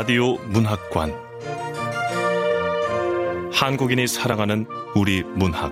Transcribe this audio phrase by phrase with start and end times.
[0.00, 1.14] 라디오 문학관
[3.52, 5.70] 한국인이 사랑하는 우리 문학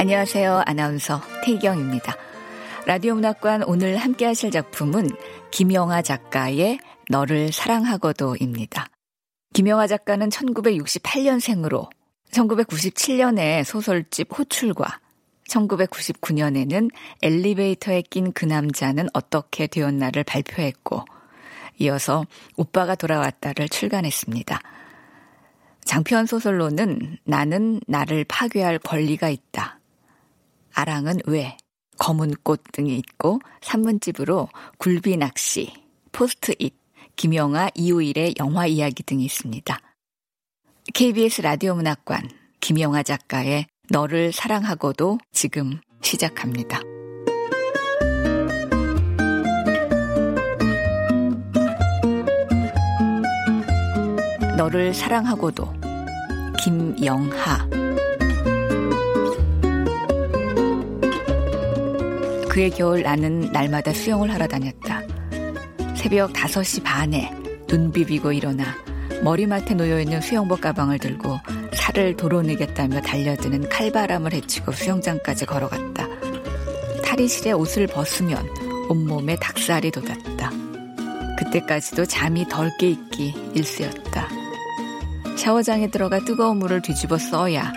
[0.00, 0.62] 안녕하세요.
[0.64, 2.16] 아나운서 태경입니다.
[2.86, 5.10] 라디오 문학관 오늘 함께 하실 작품은
[5.50, 6.78] 김영하 작가의
[7.10, 8.86] 너를 사랑하고도입니다.
[9.52, 11.90] 김영하 작가는 1968년생으로
[12.32, 15.00] 1997년에 소설집 호출과
[15.48, 16.90] 1999년에는
[17.22, 21.04] 엘리베이터에 낀 그 남자는 어떻게 되었나를 발표했고
[21.78, 22.24] 이어서
[22.56, 24.60] 오빠가 돌아왔다를 출간했습니다.
[25.84, 29.78] 장편 소설로는 나는 나를 파괴할 권리가 있다.
[30.74, 31.56] 아랑은 왜,
[31.98, 35.72] 검은 꽃 등이 있고 산문집으로 굴비 낚시,
[36.12, 36.74] 포스트잇,
[37.14, 39.78] 김영하 이호일의 영화 이야기 등이 있습니다.
[40.92, 42.28] KBS 라디오 문학관
[42.60, 46.80] 김영하 작가의 너를 사랑하고도 지금 시작합니다.
[54.56, 55.72] 너를 사랑하고도
[56.64, 57.68] 김영하
[62.48, 65.02] 그의 겨울 나는 날마다 수영을 하러 다녔다.
[65.94, 67.30] 새벽 5시 반에
[67.68, 68.64] 눈 비비고 일어나
[69.22, 71.38] 머리맡에 놓여있는 수영복 가방을 들고
[71.86, 76.08] 살을 도로 내겠다며 달려드는 칼바람을 헤치고 수영장까지 걸어갔다.
[77.04, 78.44] 탈의실에 옷을 벗으면
[78.88, 80.50] 온몸에 닭살이 돋았다.
[81.38, 84.28] 그때까지도 잠이 덜 깨 있기 일쑤였다.
[85.36, 87.72] 샤워장에 들어가 뜨거운 물을 뒤집어 써야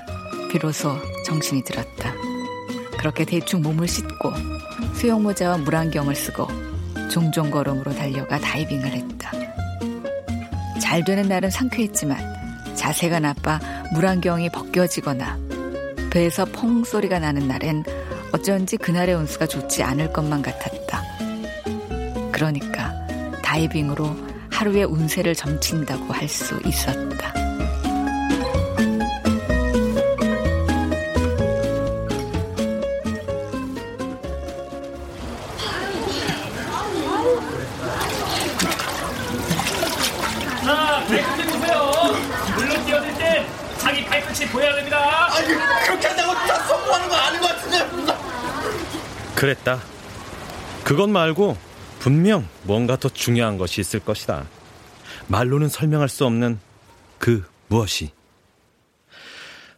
[0.52, 2.12] 비로소 정신이 들었다.
[2.98, 4.34] 그렇게 대충 몸을 씻고
[4.96, 6.48] 수영모자와 물안경을 쓰고
[7.12, 9.32] 종종 걸음으로 달려가 다이빙을 했다.
[10.82, 12.40] 잘 되는 날은 상쾌했지만
[12.76, 13.60] 자세가 나빠
[13.94, 15.38] 물안경이 벗겨지거나
[16.12, 17.84] 배에서 펑 소리가 나는 날엔
[18.32, 21.04] 어쩐지 그날의 운수가 좋지 않을 것만 같았다.
[22.32, 22.94] 그러니까
[23.44, 24.16] 다이빙으로
[24.52, 27.39] 하루의 운세를 점친다고 할 수 있었다.
[49.40, 49.80] 그랬다.
[50.84, 51.58] 그것 말고
[52.00, 54.46] 분명 뭔가 더 중요한 것이 있을 것이다.
[55.28, 56.60] 말로는 설명할 수 없는
[57.18, 58.12] 그 무엇이.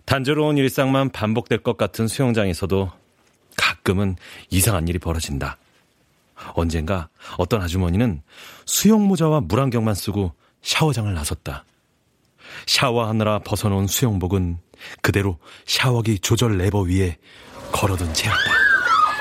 [0.05, 2.91] 단조로운 일상만 반복될 것 같은 수영장에서도
[3.55, 4.15] 가끔은
[4.49, 5.57] 이상한 일이 벌어진다.
[6.53, 8.23] 언젠가 어떤 아주머니는
[8.65, 10.33] 수영모자와 물안경만 쓰고
[10.63, 11.65] 샤워장을 나섰다.
[12.65, 14.57] 샤워하느라 벗어놓은 수영복은
[15.01, 17.17] 그대로 샤워기 조절 레버 위에
[17.71, 18.39] 걸어둔 채였다.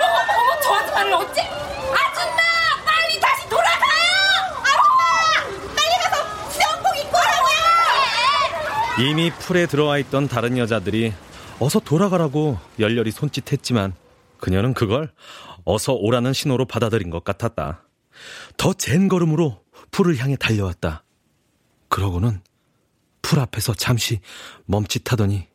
[0.00, 1.42] 어머, 저 아줌마를 어째?
[1.42, 2.40] 아줌마!
[2.84, 4.00] 빨리 다시 돌아가요!
[4.64, 5.44] 아줌마!
[5.76, 7.60] 빨리 가서 수영복 입고 오라고요!
[9.00, 11.12] 이미 풀에 들어와 있던 다른 여자들이
[11.58, 13.94] 어서 돌아가라고 열렬히 손짓했지만
[14.38, 15.10] 그녀는 그걸
[15.64, 17.82] 어서 오라는 신호로 받아들인 것 같았다.
[18.56, 21.04] 더 젠 걸음으로 풀을 향해 달려왔다.
[21.88, 22.42] 그러고는
[23.22, 24.20] 풀 앞에서 잠시
[24.66, 25.46] 멈칫하더니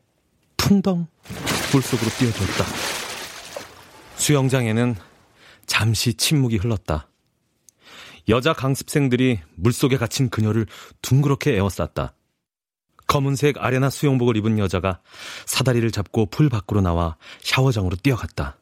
[0.57, 1.07] 풍덩
[1.72, 2.66] 물속으로 뛰어들었다.
[4.16, 4.95] 수영장에는
[5.67, 7.09] 잠시 침묵이 흘렀다.
[8.27, 10.66] 여자 강습생들이 물속에 갇힌 그녀를
[11.01, 12.16] 둥그렇게 에워쌌다.
[13.07, 14.99] 검은색 아레나 수영복을 입은 여자가
[15.45, 18.57] 사다리를 잡고 풀 밖으로 나와 샤워장으로 뛰어갔다.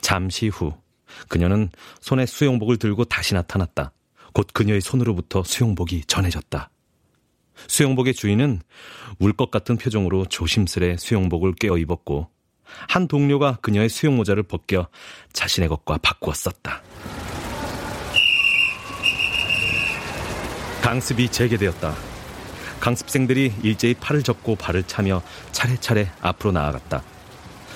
[0.00, 0.74] 잠시 후
[1.28, 1.70] 그녀는
[2.00, 3.92] 손에 수영복을 들고 다시 나타났다.
[4.32, 6.70] 곧 그녀의 손으로부터 수영복이 전해졌다.
[7.68, 8.60] 수영복의 주인은
[9.20, 12.28] 울 것 같은 표정으로 조심스레 수영복을 꿰어 입었고
[12.88, 14.88] 한 동료가 그녀의 수영모자를 벗겨
[15.32, 16.82] 자신의 것과 바꾸어 썼다.
[20.82, 22.13] 강습이 재개되었다.
[22.84, 25.22] 강습생들이 일제히 팔을 접고 발을 차며
[25.52, 27.02] 차례차례 앞으로 나아갔다.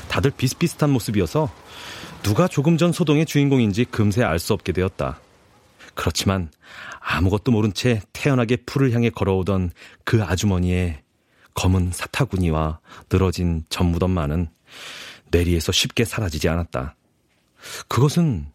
[0.08, 1.50] 다들 비슷비슷한 모습이어서
[2.22, 5.18] 누가 조금 전 소동의 주인공인지 금세 알 수 없게 되었다.
[5.94, 6.50] 그렇지만
[7.00, 9.70] 아무것도 모른 채 태연하게 풀을 향해 걸어오던
[10.04, 11.00] 그 아주머니의
[11.54, 14.48] 검은 사타구니와 늘어진 전무덤만은
[15.30, 16.96] 내리에서 쉽게 사라지지 않았다.
[17.88, 18.52] 그것은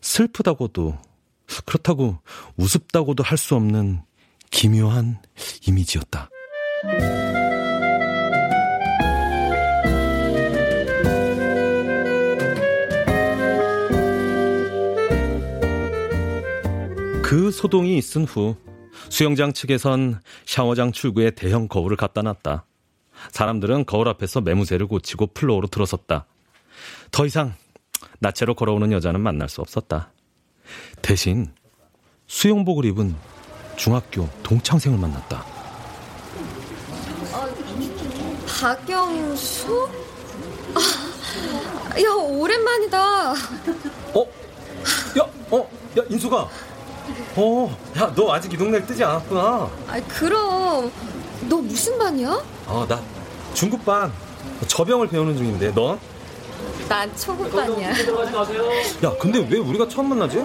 [0.00, 0.98] 슬프다고도
[1.66, 2.20] 그렇다고
[2.56, 4.07] 우습다고도 할 수 없는
[4.50, 5.20] 기묘한
[5.66, 6.30] 이미지였다.
[17.22, 18.56] 그 소동이 있은 후
[19.10, 22.64] 수영장 측에선 샤워장 출구에 대형 거울을 갖다 놨다.
[23.32, 26.26] 사람들은 거울 앞에서 매무새를 고치고 플로어로 들어섰다.
[27.10, 27.54] 더 이상
[28.18, 30.12] 나체로 걸어오는 여자는 만날 수 없었다.
[31.02, 31.52] 대신
[32.28, 33.14] 수영복을 입은
[33.78, 35.44] 중학교 동창생을 만났다.
[38.60, 39.88] 박영수?
[40.74, 43.30] 아, 야, 오랜만이다.
[44.14, 44.26] 어?
[45.18, 46.48] 야, 어, 야, 인수가.
[47.36, 49.70] 어, 야, 너 아직 이 동네에 뜨지 않았구나.
[49.86, 50.90] 아, 그럼.
[51.48, 52.42] 너 무슨 반이야?
[52.66, 53.00] 어, 나
[53.54, 54.12] 중급반
[54.66, 56.00] 저병을 배우는 중인데, 넌?
[56.88, 57.90] 난 초급반이야.
[57.90, 60.44] 야, 근데 왜 우리가 처음 만나지?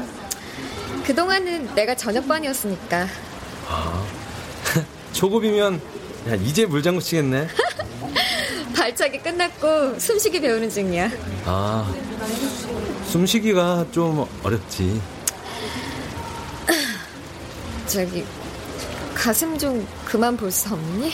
[1.05, 3.07] 그동안은 내가 저녁반이었으니까.
[5.13, 5.81] 초급이면,
[6.29, 7.47] 야, 이제 물장구 치겠네.
[8.75, 11.09] 발차기 끝났고 숨쉬기 배우는 중이야.
[11.45, 11.93] 아,
[13.07, 15.01] 숨쉬기가 좀 어렵지.
[17.87, 18.25] 저기,
[19.13, 21.11] 가슴 좀 그만 볼 수 없니?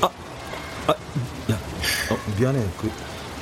[0.00, 0.06] 아,
[1.52, 1.58] 야,
[2.10, 2.66] 어, 미안해.
[2.80, 2.90] 그,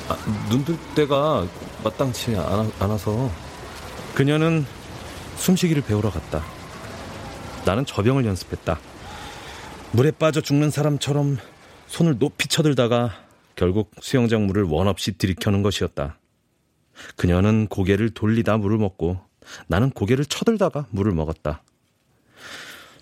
[0.09, 0.17] 아,
[0.49, 1.45] 눈뜰 때가
[1.83, 3.29] 마땅치 않아, 않아서.
[4.13, 4.65] 그녀는
[5.39, 6.43] 숨쉬기를 배우러 갔다.
[7.65, 8.79] 나는 저병을 연습했다.
[9.91, 11.37] 물에 빠져 죽는 사람처럼
[11.87, 13.11] 손을 높이 쳐들다가
[13.55, 16.19] 결국 수영장 물을 원 없이 들이켜는 것이었다.
[17.15, 19.19] 그녀는 고개를 돌리다 물을 먹고
[19.67, 21.63] 나는 고개를 쳐들다가 물을 먹었다.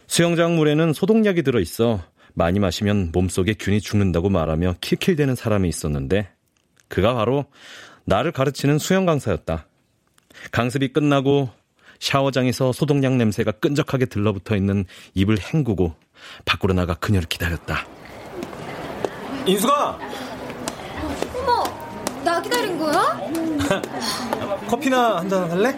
[0.07, 2.01] 수영장 물에는 소독약이 들어 있어
[2.33, 6.29] 많이 마시면 몸속에 균이 죽는다고 말하며 킬킬대는 사람이 있었는데
[6.87, 7.45] 그가 바로
[8.05, 9.67] 나를 가르치는 수영 강사였다.
[10.51, 11.49] 강습이 끝나고
[11.99, 15.93] 샤워장에서 소독약 냄새가 끈적하게 들러붙어 있는 입을 헹구고
[16.45, 17.85] 밖으로 나가 그녀를 기다렸다.
[19.45, 19.99] 인수가
[21.37, 21.63] 어머,
[22.23, 23.19] 나 기다린 거야?
[24.67, 25.75] 커피나 한 잔 할래?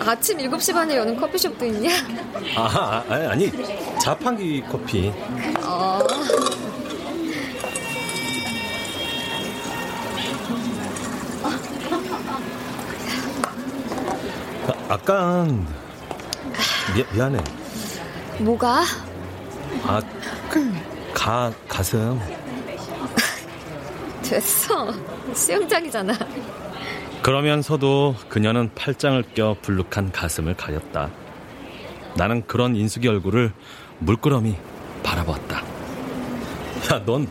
[0.00, 1.90] 아침 7시 반에 여는 커피숍도 있냐?
[2.56, 3.52] 아, 아니, 아니
[4.00, 5.12] 자판기 커피.
[5.64, 5.98] 어.
[14.66, 15.66] 아, 아깐
[16.94, 17.38] 미, 미안해.
[18.38, 18.82] 뭐가?
[19.84, 20.00] 아,
[20.50, 20.72] 그,
[21.14, 22.20] 가 가슴.
[24.22, 24.92] 됐어.
[25.34, 26.12] 수영장이잖아.
[27.22, 31.10] 그러면서도 그녀는 팔짱을 껴 불룩한 가슴을 가렸다.
[32.14, 33.52] 나는 그런 인숙이 얼굴을
[33.98, 34.56] 물끄러미
[35.02, 35.58] 바라보았다.
[36.92, 37.26] 야, 넌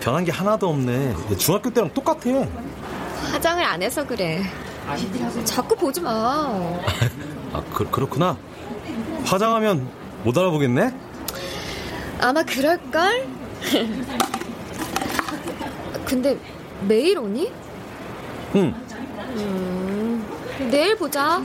[0.00, 1.14] 변한 게 하나도 없네.
[1.36, 2.20] 중학교 때랑 똑같아.
[3.32, 4.42] 화장을 안 해서 그래.
[5.44, 6.10] 자꾸 보지 마.
[7.52, 8.36] 아, 그, 그렇구나.
[9.24, 9.88] 화장하면
[10.24, 10.94] 못 알아보겠네?
[12.20, 13.28] 아마 그럴걸?
[16.04, 16.36] 근데
[16.86, 17.52] 매일 오니?
[18.56, 18.74] 응.
[20.70, 21.42] 내일 보자.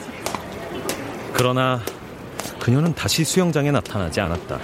[1.34, 1.82] 그러나
[2.60, 4.60] 그녀는 다시 수영장에 나타나지 않았다.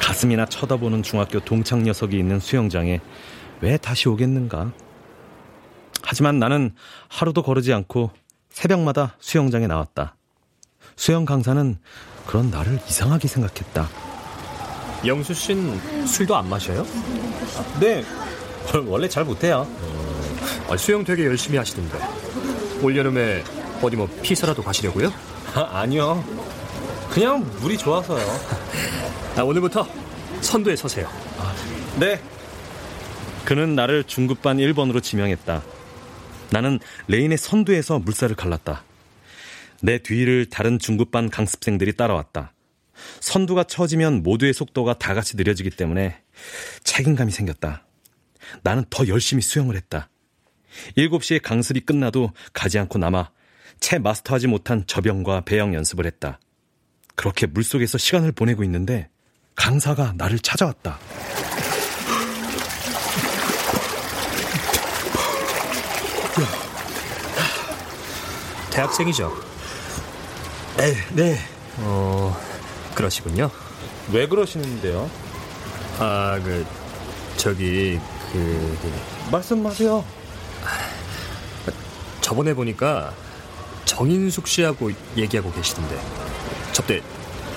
[0.00, 3.00] 가슴이나 쳐다보는 중학교 동창 녀석이 있는 수영장에
[3.60, 4.72] 왜 다시 오겠는가?
[6.04, 6.74] 하지만 나는
[7.08, 8.10] 하루도 거르지 않고
[8.50, 10.16] 새벽마다 수영장에 나왔다.
[10.96, 11.78] 수영 강사는
[12.26, 13.88] 그런 나를 이상하게 생각했다.
[15.06, 16.86] 영수 씨는 술도 안 마셔요?
[17.80, 18.04] 네,
[18.86, 19.66] 원래 잘 못해요.
[20.70, 21.98] 아, 수영 되게 열심히 하시던데.
[22.82, 23.42] 올여름에
[23.82, 25.12] 어디 뭐 피서라도 가시려고요?
[25.54, 26.24] 아, 니요
[27.10, 28.24] 그냥 물이 좋아서요.
[29.36, 29.86] 아, 오늘부터
[30.40, 31.08] 선두에 서세요.
[31.98, 32.20] 네.
[33.44, 35.62] 그는 나를 중급반 1번으로 지명했다.
[36.50, 38.84] 나는 레인의 선두에서 물살을 갈랐다.
[39.82, 42.52] 내 뒤를 다른 중급반 강습생들이 따라왔다.
[43.20, 46.22] 선두가 처지면 모두의 속도가 다 같이 느려지기 때문에
[46.84, 47.86] 책임감이 생겼다.
[48.62, 50.08] 나는 더 열심히 수영을 했다.
[50.96, 53.30] 7시에 강습이 끝나도 가지 않고 남아
[53.80, 56.40] 채 마스터하지 못한 저병과 배영 연습을 했다.
[57.14, 59.08] 그렇게 물속에서 시간을 보내고 있는데
[59.54, 60.98] 강사가 나를 찾아왔다.
[68.70, 69.32] 대학생이죠?
[70.76, 71.38] 네, 네.
[71.78, 72.36] 어,
[72.94, 73.50] 그러시군요.
[74.12, 75.08] 왜 그러시는데요?
[75.98, 76.66] 아, 그,
[77.36, 78.00] 저기,
[78.32, 78.78] 그,
[79.30, 80.04] 말씀하세요.
[82.20, 83.12] 저번에 보니까
[83.84, 86.00] 정인숙 씨하고 얘기하고 계시던데.
[86.72, 87.02] 접대,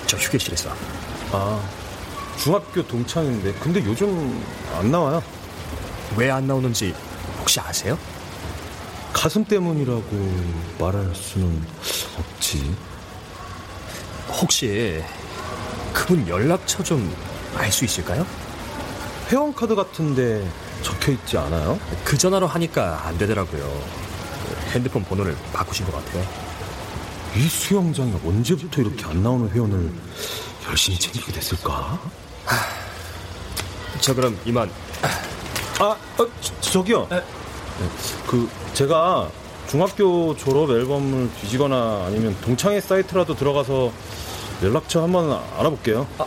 [0.06, 0.70] 저 휴게실에서.
[1.32, 1.60] 아,
[2.38, 4.44] 중학교 동창인데 근데 요즘
[4.76, 5.22] 안 나와요.
[6.16, 6.94] 왜 안 나오는지
[7.40, 7.98] 혹시 아세요?
[9.18, 10.04] 가슴 때문이라고
[10.78, 11.60] 말할 수는
[12.18, 12.72] 없지.
[14.40, 15.02] 혹시
[15.92, 17.12] 그분 연락처 좀
[17.56, 18.24] 알 수 있을까요?
[19.28, 20.48] 회원카드 같은데
[20.82, 21.80] 적혀 있지 않아요?
[22.04, 23.82] 그 전화로 하니까 안 되더라고요.
[24.70, 26.24] 핸드폰 번호를 바꾸신 것 같아요.
[27.34, 29.90] 이 수영장에 언제부터 이렇게 안 나오는 회원을
[30.68, 31.98] 열심히 챙기게 됐을까?
[34.00, 34.70] 저 그럼 이만.
[35.80, 35.84] 아,
[36.18, 36.26] 어,
[36.60, 37.08] 저, 기요
[37.80, 37.88] 네,
[38.26, 39.30] 그 제가
[39.68, 43.92] 중학교 졸업 앨범을 뒤지거나 아니면 동창회 사이트라도 들어가서
[44.62, 46.06] 연락처 한번 알아볼게요.
[46.18, 46.24] 아,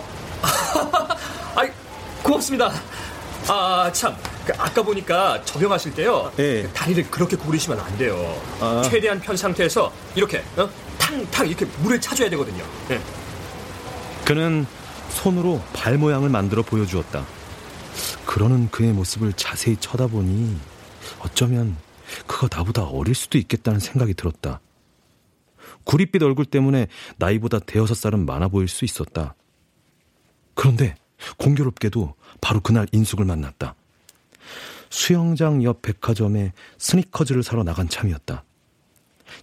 [1.55, 1.69] 아이,
[2.23, 2.71] 고맙습니다.
[3.47, 4.15] 아, 참.
[4.45, 6.31] 그 아까 보니까 접영하실 때요.
[6.35, 6.67] 네.
[6.73, 8.41] 다리를 그렇게 구부리시면 안 돼요.
[8.59, 8.81] 아.
[8.83, 10.67] 최대한 편 상태에서 이렇게 어?
[10.97, 12.63] 탕탕 이렇게 물에 차줘야 되거든요.
[12.87, 12.99] 네.
[14.25, 14.65] 그는
[15.09, 17.25] 손으로 발 모양을 만들어 보여주었다.
[18.25, 20.57] 그러는 그의 모습을 자세히 쳐다보니
[21.23, 21.77] 어쩌면
[22.27, 24.59] 그가 나보다 어릴 수도 있겠다는 생각이 들었다.
[25.83, 26.87] 구릿빛 얼굴 때문에
[27.17, 29.35] 나이보다 대여섯 살은 많아 보일 수 있었다.
[30.53, 30.95] 그런데
[31.37, 33.75] 공교롭게도 바로 그날 인숙을 만났다.
[34.89, 38.43] 수영장 옆 백화점에 스니커즈를 사러 나간 참이었다.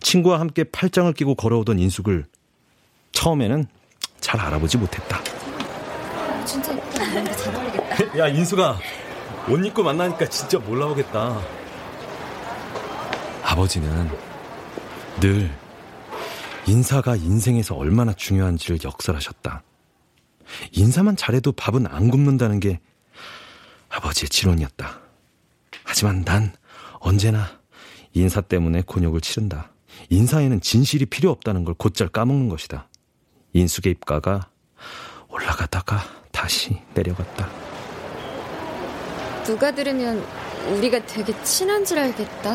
[0.01, 2.27] 친구와 함께 팔짱을 끼고 걸어오던 인숙을
[3.13, 3.67] 처음에는
[4.21, 5.23] 잘 알아보지 못했다.
[6.45, 8.19] 진짜 잘 어울리겠다.
[8.19, 8.79] 야, 인숙아.
[9.49, 11.58] 옷 입고 만나니까 진짜 몰라오겠다.
[13.49, 14.11] 아버지는
[15.21, 15.51] 늘
[16.67, 19.63] 인사가 인생에서 얼마나 중요한지를 역설하셨다.
[20.73, 22.79] 인사만 잘해도 밥은 안 굶는다는 게
[23.89, 25.01] 아버지의 지론이었다.
[25.83, 26.53] 하지만 난
[27.01, 27.59] 언제나
[28.13, 29.73] 인사 때문에 곤욕을 치른다.
[30.11, 32.87] 인사에는 진실이 필요 없다는 걸 곧잘 까먹는 것이다.
[33.55, 34.51] 인숙의 입가가
[35.31, 36.03] 올라가다가
[36.33, 37.49] 다시 내려갔다.
[39.45, 40.23] 누가 들으면
[40.77, 42.55] 우리가 되게 친한 줄 알겠다.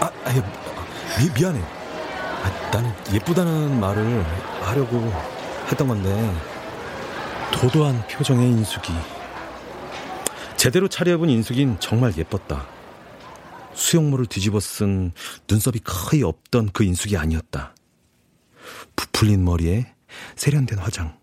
[0.00, 1.60] 아, 아, 아 미, 미안해.
[1.60, 4.24] 아, 나는 예쁘다는 말을
[4.62, 5.12] 하려고
[5.70, 6.34] 했던 건데
[7.52, 8.92] 도도한 표정의 인숙이
[10.56, 12.66] 제대로 차려입은 인숙인 정말 예뻤다.
[13.74, 15.12] 수영모를 뒤집어 쓴
[15.48, 17.74] 눈썹이 거의 없던 그 인숙이 아니었다.
[18.96, 19.94] 부풀린 머리에
[20.36, 21.16] 세련된 화장,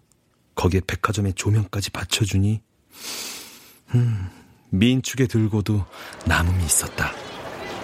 [0.56, 2.62] 거기에 백화점의 조명까지 받쳐주니,
[3.96, 4.30] 음,
[4.70, 5.86] 미인축에 들고도
[6.25, 7.12] 남음이 있었다.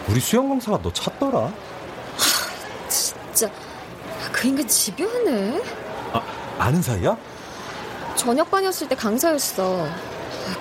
[0.07, 1.39] 우리 수영 강사가 너 찾더라.
[1.45, 3.49] 하, 진짜
[4.31, 5.61] 그 인간 집요하네.
[6.13, 6.21] 아,
[6.59, 7.15] 아는 사이야?
[8.15, 9.87] 저녁반이었을 때 강사였어.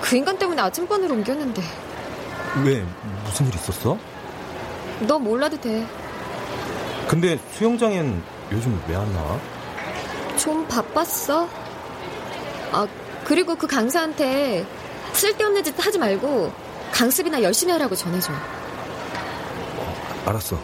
[0.01, 1.61] 그 인간 때문에 아침반으로 옮겼는데.
[2.63, 2.85] 왜?
[3.25, 3.97] 무슨 일 있었어?
[5.01, 5.85] 너 몰라도 돼.
[7.07, 8.21] 근데 수영장엔
[8.51, 9.39] 요즘 왜 안 나와?
[10.37, 11.47] 좀 바빴어.
[12.71, 12.87] 아,
[13.25, 14.65] 그리고 그 강사한테
[15.13, 16.51] 쓸데없는 짓 하지 말고
[16.93, 18.31] 강습이나 열심히 하라고 전해줘.
[20.25, 20.59] 어, 알았어.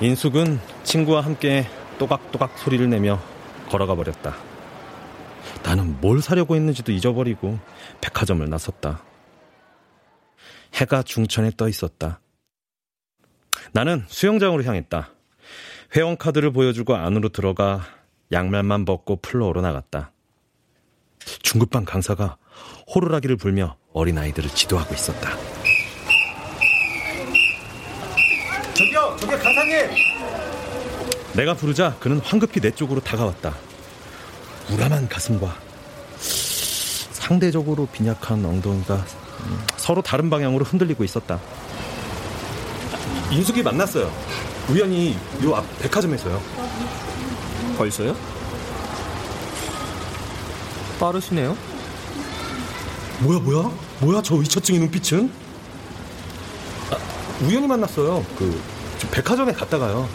[0.00, 1.66] 인숙은 친구와 함께
[1.98, 3.20] 또각또각 소리를 내며
[3.70, 4.36] 걸어가 버렸다.
[5.62, 7.58] 나는 뭘 사려고 했는지도 잊어버리고
[8.00, 9.02] 백화점을 나섰다.
[10.74, 12.20] 해가 중천에 떠 있었다.
[13.72, 15.10] 나는 수영장으로 향했다.
[15.96, 17.80] 회원카드를 보여주고 안으로 들어가
[18.32, 20.12] 양말만 벗고 플로어로 나갔다.
[21.42, 22.36] 중급반 강사가
[22.94, 25.55] 호루라기를 불며 어린아이들을 지도하고 있었다.
[28.96, 29.90] 저기요, 저기요, 강사님!
[31.34, 33.54] 내가 부르자 그는 황급히 내 쪽으로 다가왔다.
[34.70, 35.54] 우람한 가슴과
[37.12, 39.04] 상대적으로 빈약한 엉덩이가
[39.76, 41.38] 서로 다른 방향으로 흔들리고 있었다.
[43.30, 44.10] 인숙이 만났어요.
[44.70, 46.40] 우연히 요 앞 백화점에서요.
[47.76, 48.16] 벌써요?
[50.98, 51.54] 빠르시네요.
[53.20, 53.70] 뭐야 뭐야?
[54.00, 55.30] 뭐야 저 의처증의 눈빛은?
[56.90, 56.96] 아,
[57.44, 58.24] 우연히 만났어요.
[58.38, 58.75] 그
[59.10, 60.08] 백화점에 갔다가요.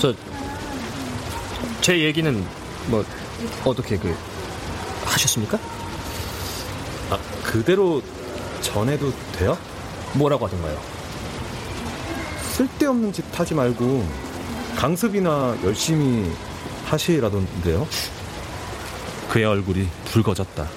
[0.00, 0.14] 저
[1.80, 2.44] 제 얘기는
[2.88, 3.04] 뭐
[3.64, 4.14] 어떻게 그
[5.04, 5.58] 하셨습니까?
[7.10, 8.02] 아 그대로
[8.60, 9.56] 전해도 돼요?
[10.12, 10.78] 뭐라고 하던가요?
[12.52, 14.06] 쓸데없는 짓 하지 말고
[14.76, 16.30] 강습이나 열심히
[16.84, 17.88] 하시라던데요.
[19.30, 20.68] 그의 얼굴이 붉어졌다.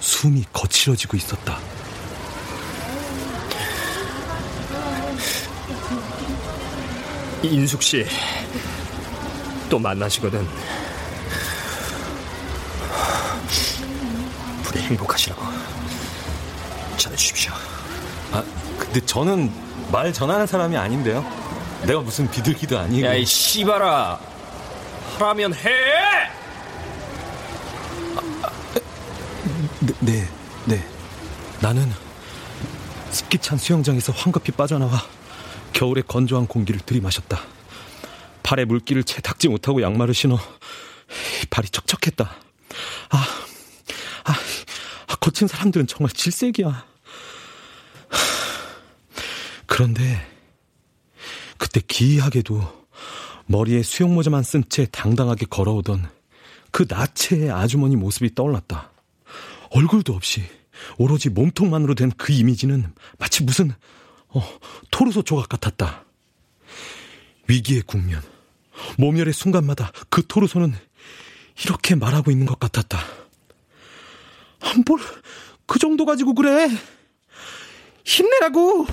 [0.00, 1.58] 숨이 거칠어지고 있었다.
[7.42, 8.06] 인숙 씨
[9.68, 10.46] 또 만나시거든.
[14.62, 15.42] 부디 행복하시라고
[16.96, 17.52] 전해주십시오.
[18.32, 18.42] 아,
[18.78, 19.52] 근데 저는
[19.92, 21.24] 말 전하는 사람이 아닌데요.
[21.82, 23.06] 내가 무슨 비둘기도 아니고.
[23.06, 24.18] 야, 이 씨발아.
[25.18, 25.70] 하라면 해!
[29.80, 30.28] 네, 네,
[30.64, 30.84] 네.
[31.60, 31.90] 나는
[33.10, 35.02] 습기 찬 수영장에서 황급히 빠져나와
[35.78, 37.40] 겨울의 건조한 공기를 들이마셨다.
[38.42, 40.36] 발에 물기를 채 닦지 못하고 양말을 신어
[41.50, 42.24] 발이 척척했다.
[43.10, 43.26] 아,
[44.24, 46.84] 아, 거친 사람들은 정말 질색이야.
[49.66, 50.26] 그런데
[51.58, 52.86] 그때 기이하게도
[53.46, 56.10] 머리에 수영모자만 쓴 채 당당하게 걸어오던
[56.72, 58.90] 그 나체의 아주머니 모습이 떠올랐다.
[59.70, 60.42] 얼굴도 없이
[60.96, 63.72] 오로지 몸통만으로 된 그 이미지는 마치 무슨
[64.28, 64.42] 어,
[64.90, 66.04] 토르소 조각 같았다.
[67.48, 68.22] 위기의 국면,
[68.98, 70.74] 모멸의 순간마다 그 토르소는
[71.64, 72.98] 이렇게 말하고 있는 것 같았다.
[74.86, 74.98] 뭘
[75.68, 76.66] 그 정도 가지고 그래?
[78.04, 78.86] 힘내라고!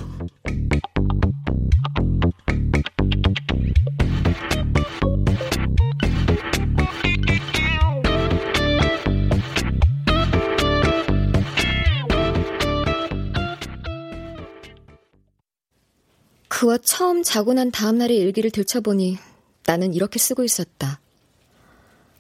[16.56, 19.18] 그와 처음 자고 난 다음날의 일기를 들춰보니
[19.66, 21.02] 나는 이렇게 쓰고 있었다.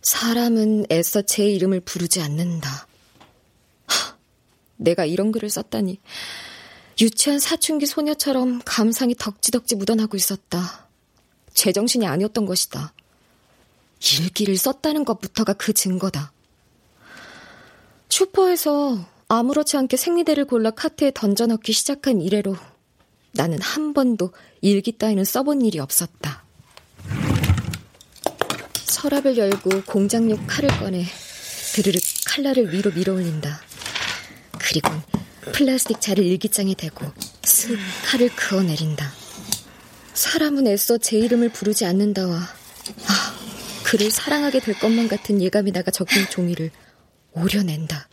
[0.01, 2.85] 사람은 애써 제 이름을 부르지 않는다.
[3.87, 4.17] 하,
[4.75, 6.01] 내가 이런 글을 썼다니.
[6.99, 10.89] 유치한 사춘기 소녀처럼 감상이 덕지덕지 묻어나고 있었다.
[11.53, 12.93] 제정신이 아니었던 것이다.
[14.19, 16.33] 일기를 썼다는 것부터가 그 증거다.
[18.09, 18.99] 슈퍼에서
[19.29, 22.57] 아무렇지 않게 생리대를 골라 카트에 던져넣기 시작한 이래로
[23.35, 26.43] 나는 한 번도 일기 따위는 써본 일이 없었다.
[28.85, 31.05] 서랍을 열고 공장용 칼을 꺼내
[31.73, 33.61] 드르륵 칼날을 위로 밀어 올린다.
[34.57, 34.89] 그리고
[35.51, 37.05] 플라스틱 자를 일기장에 대고
[37.43, 39.11] 슥 칼을 그어내린다.
[40.13, 43.35] 사람은 애써 제 이름을 부르지 않는다와 아,
[43.83, 46.71] 그를 사랑하게 될 것만 같은 예감이 나가 적힌 종이를
[47.33, 48.07] 오려낸다.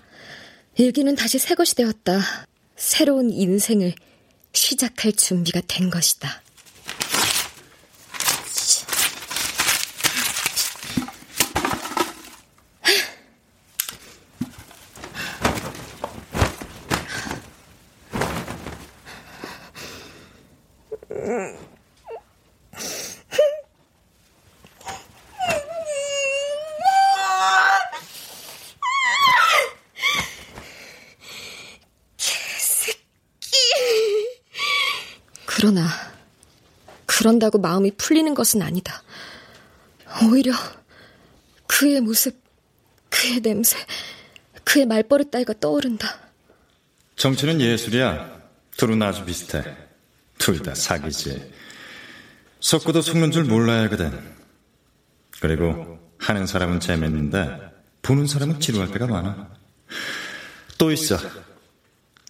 [0.77, 2.21] 일기는 다시 새 것이 되었다.
[2.77, 3.95] 새로운 인생을
[4.53, 6.43] 시작할 준비가 된 것이다.
[35.63, 35.87] 그러나
[37.23, 39.01] 그런다고 마음이 풀리는 것은 아니다.
[40.25, 40.53] 오히려
[41.69, 42.37] 그의 모습,
[43.11, 43.79] 그의 냄새,
[44.65, 46.19] 그의 말버릇 따위가 떠오른다.
[47.15, 48.43] 정치는 예술이야.
[48.77, 49.63] 둘은 아주 비슷해.
[50.39, 51.53] 둘 다 사기지.
[52.59, 54.35] 속고도 속는 줄 몰라야 하거든.
[55.41, 57.57] 그리고 하는 사람은 재밌는데
[58.03, 59.49] 보는 사람은 지루할 때가 많아.
[60.77, 61.17] 또 있어.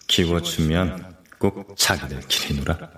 [0.05, 2.91] 기워주면 꼭 자기들끼리 놀아.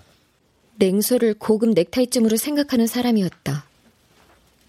[0.78, 3.66] 냉소를 고급 넥타이쯤으로 생각하는 사람이었다.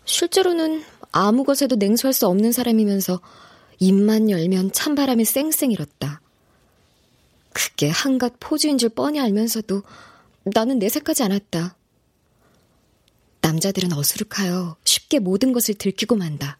[0.04, 3.20] 실제로는 아무 것에도 냉소할 수 없는 사람이면서
[3.78, 6.20] 입만 열면 찬바람이 쌩쌩 일었다.
[7.52, 9.82] 그게 한갓 포즈인 줄 뻔히 알면서도
[10.44, 11.76] 나는 내색하지 않았다.
[13.40, 16.58] 남자들은 어수룩하여 쉽게 모든 것을 들키고 만다.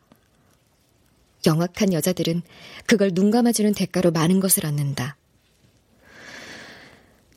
[1.46, 2.42] 영악한 여자들은
[2.87, 5.16] 그걸 눈 감아주는 대가로 많은 것을 얻는다.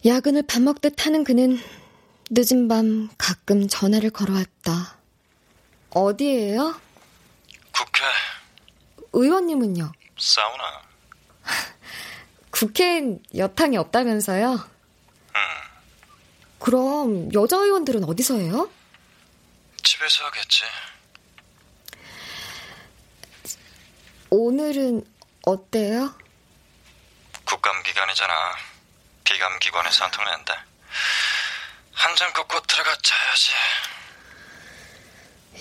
[0.06, 1.60] 야근을 밥 먹듯 하는 그는
[2.32, 4.98] 늦은 밤 가끔 전화를 걸어왔다.
[5.90, 6.80] 어디에요?
[7.72, 8.04] 국회.
[9.14, 9.92] 의원님은요?
[10.20, 10.82] 사우나.
[12.52, 14.52] 국회엔 여탕이 없다면서요?
[14.54, 15.42] 응.
[16.60, 18.70] 그럼 여자 의원들은 어디서 해요?
[19.84, 20.66] 집에서 하겠지.
[24.30, 25.04] 오늘은
[25.48, 26.14] 어때요?
[27.44, 28.34] 국감 기간이잖아.
[29.24, 30.66] 비감 기관에서 한통 낸다.
[32.00, 33.52] 한잔 걷고 들어가 자야지.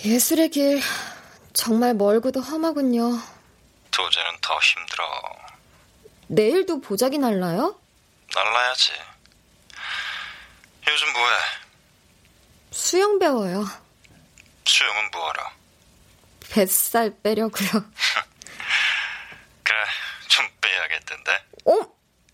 [0.05, 0.81] 예술의 길
[1.51, 3.21] 정말 멀고도 험하군요.
[3.91, 5.05] 도저는 더 힘들어.
[6.27, 7.77] 내일도 보자기 날라요?
[8.33, 8.93] 날라야지.
[10.87, 11.35] 요즘 뭐해?
[12.71, 13.65] 수영 배워요.
[14.63, 15.51] 수영은 뭐하러?
[16.51, 17.69] 뱃살 빼려고요.
[19.63, 19.77] 그래,
[20.29, 21.31] 좀 빼야겠던데.
[21.65, 21.73] 어?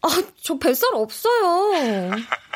[0.03, 2.11] 아, 저 뱃살 없어요.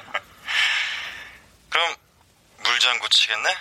[2.70, 3.58] 물장구 치겠네?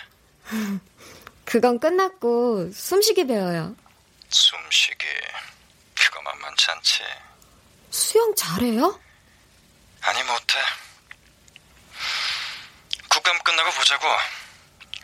[1.45, 3.75] 그건 끝났고 숨쉬기 배워요.
[4.29, 5.05] 숨쉬기
[5.95, 7.03] 그거 만만치 않지.
[7.89, 8.99] 수영 잘해요?
[10.01, 10.59] 아니 못해.
[13.09, 14.05] 국감 끝나고 보자고.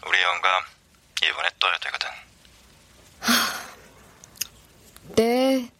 [0.05, 0.63] 우리 영감
[1.23, 2.09] 이번에 떠야 되거든.
[5.15, 5.71] 네,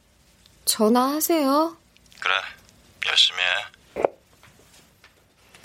[0.66, 1.78] 전화하세요.
[2.20, 2.34] 그래,
[3.06, 3.66] 열심히 해.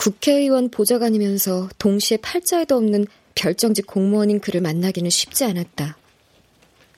[0.00, 5.98] 국회의원 보좌관이면서 동시에 팔자에도 없는 별정직 공무원인 그를 만나기는 쉽지 않았다.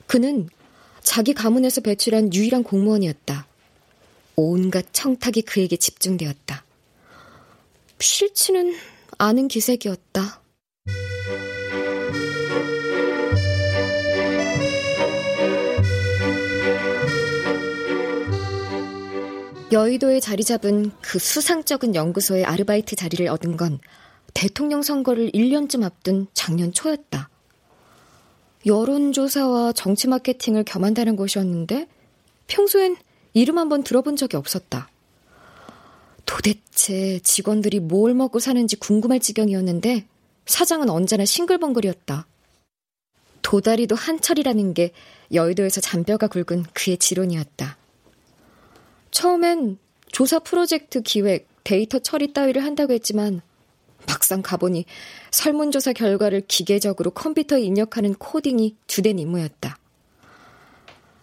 [0.07, 0.47] 그는
[1.01, 3.45] 자기 가문에서 배출한 유일한 공무원이었다.
[4.37, 6.63] 온갖 청탁이 그에게 집중되었다.
[7.99, 8.73] 싫지는
[9.17, 10.41] 않은 기색이었다.
[19.73, 23.79] 여의도에 자리 잡은 그 수상적인 연구소의 아르바이트 자리를 얻은 건
[24.35, 27.29] 대통령 선거를 1년쯤 앞둔 작년 초였다.
[28.67, 31.87] 여론조사와 정치 마케팅을 겸한다는 곳이었는데
[32.45, 32.97] 평소엔
[33.33, 34.89] 이름 한번 들어본 적이 없었다.
[36.27, 40.05] 도대체 직원들이 뭘 먹고 사는지 궁금할 지경이었는데
[40.45, 42.27] 사장은 언제나 싱글벙글이었다.
[43.41, 44.91] 도다리도 한철이라는 게
[45.33, 47.77] 여의도에서 잔뼈가 굵은 그의 지론이었다.
[49.13, 49.77] 처음엔
[50.11, 53.41] 조사 프로젝트 기획, 데이터 처리 따위를 한다고 했지만
[54.07, 54.85] 막상 가보니
[55.31, 59.77] 설문조사 결과를 기계적으로 컴퓨터에 입력하는 코딩이 주된 임무였다.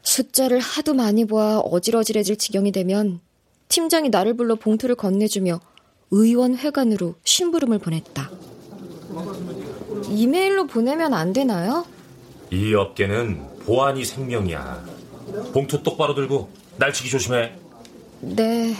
[0.02, 3.20] 숫자를 하도 많이 보아 어질어질해질 지경이 되면
[3.68, 5.60] 팀장이 나를 불러 봉투를 건네주며
[6.12, 8.30] 의원회관으로 심부름을 보냈다.
[10.08, 11.84] 이메일로 보내면 안 되나요?
[12.52, 14.84] 이 업계는 보안이 생명이야.
[15.52, 17.52] 봉투 똑바로 들고 날치기 조심해.
[18.20, 18.74] 네.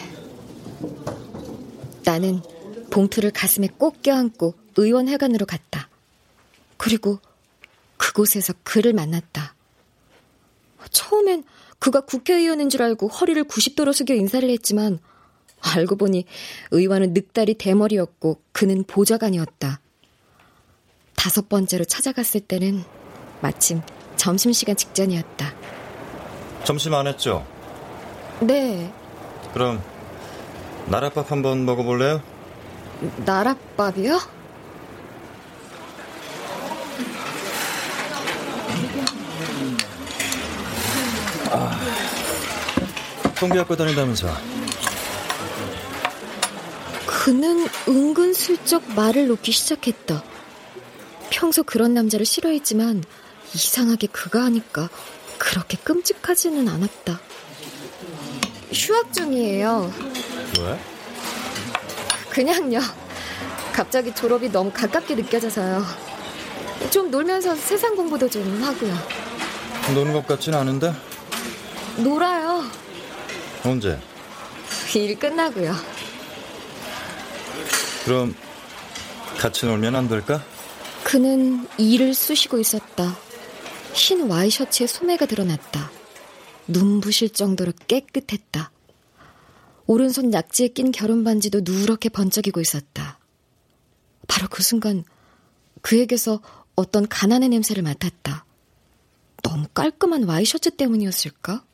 [2.05, 2.43] 나는
[2.91, 5.89] 봉투를 가슴에 꼭 껴안고 의원회관으로 갔다.
[6.77, 7.19] 그리고
[7.97, 9.55] 그곳에서 그를 만났다.
[10.91, 11.45] 처음엔
[11.79, 14.99] 그가 국회의원인 줄 알고 허리를 90도로 숙여 인사를 했지만
[15.61, 16.25] 알고 보니
[16.71, 19.81] 의원은 늑다리 대머리였고 그는 보좌관이었다.
[21.17, 22.83] 다섯 번째로 찾아갔을 때는
[23.43, 23.83] 마침
[24.17, 25.55] 점심시간 직전이었다.
[26.65, 27.47] 점심 안 했죠?
[28.41, 28.93] 네.
[29.53, 29.83] 그럼
[30.89, 32.23] 나랏밥 한번 먹어볼래요?
[33.25, 34.21] 나랏밥이요?
[41.53, 41.81] 아,
[43.57, 44.29] 갖고 다닌다면서.
[47.07, 50.23] 그는 은근슬쩍 말을 놓기 시작했다.
[51.31, 53.05] 평소 그런 남자를 싫어했지만
[53.55, 54.89] 이상하게 그가 하니까
[55.39, 57.21] 그렇게 끔찍하지는 않았다.
[58.73, 59.93] 휴학 중이에요.
[60.61, 60.79] 왜?
[62.31, 62.81] 그냥요.
[63.73, 65.85] 갑자기 졸업이 너무 가깝게 느껴져서요.
[66.91, 68.95] 좀 놀면서 세상 공부도 좀 하고요.
[69.95, 70.93] 노는 것 같진 않은데?
[71.97, 72.65] 놀아요.
[73.65, 73.99] 언제?
[74.95, 75.75] 일 끝나고요.
[78.05, 78.35] 그럼
[79.39, 80.43] 같이 놀면 안 될까?
[81.05, 83.17] 그는 이를 쑤시고 있었다.
[83.93, 85.91] 흰 와이셔츠에 소매가 드러났다.
[86.73, 88.71] 눈부실 정도로 깨끗했다.
[89.87, 93.19] 오른손 약지에 낀 결혼 반지도 누렇게 번쩍이고 있었다.
[94.29, 95.05] 바로 그 순간
[95.83, 96.41] 그에게서
[96.77, 98.45] 어떤 가난의 냄새를 맡았다.
[99.43, 101.65] 너무 깔끔한 와이셔츠 때문이었을까?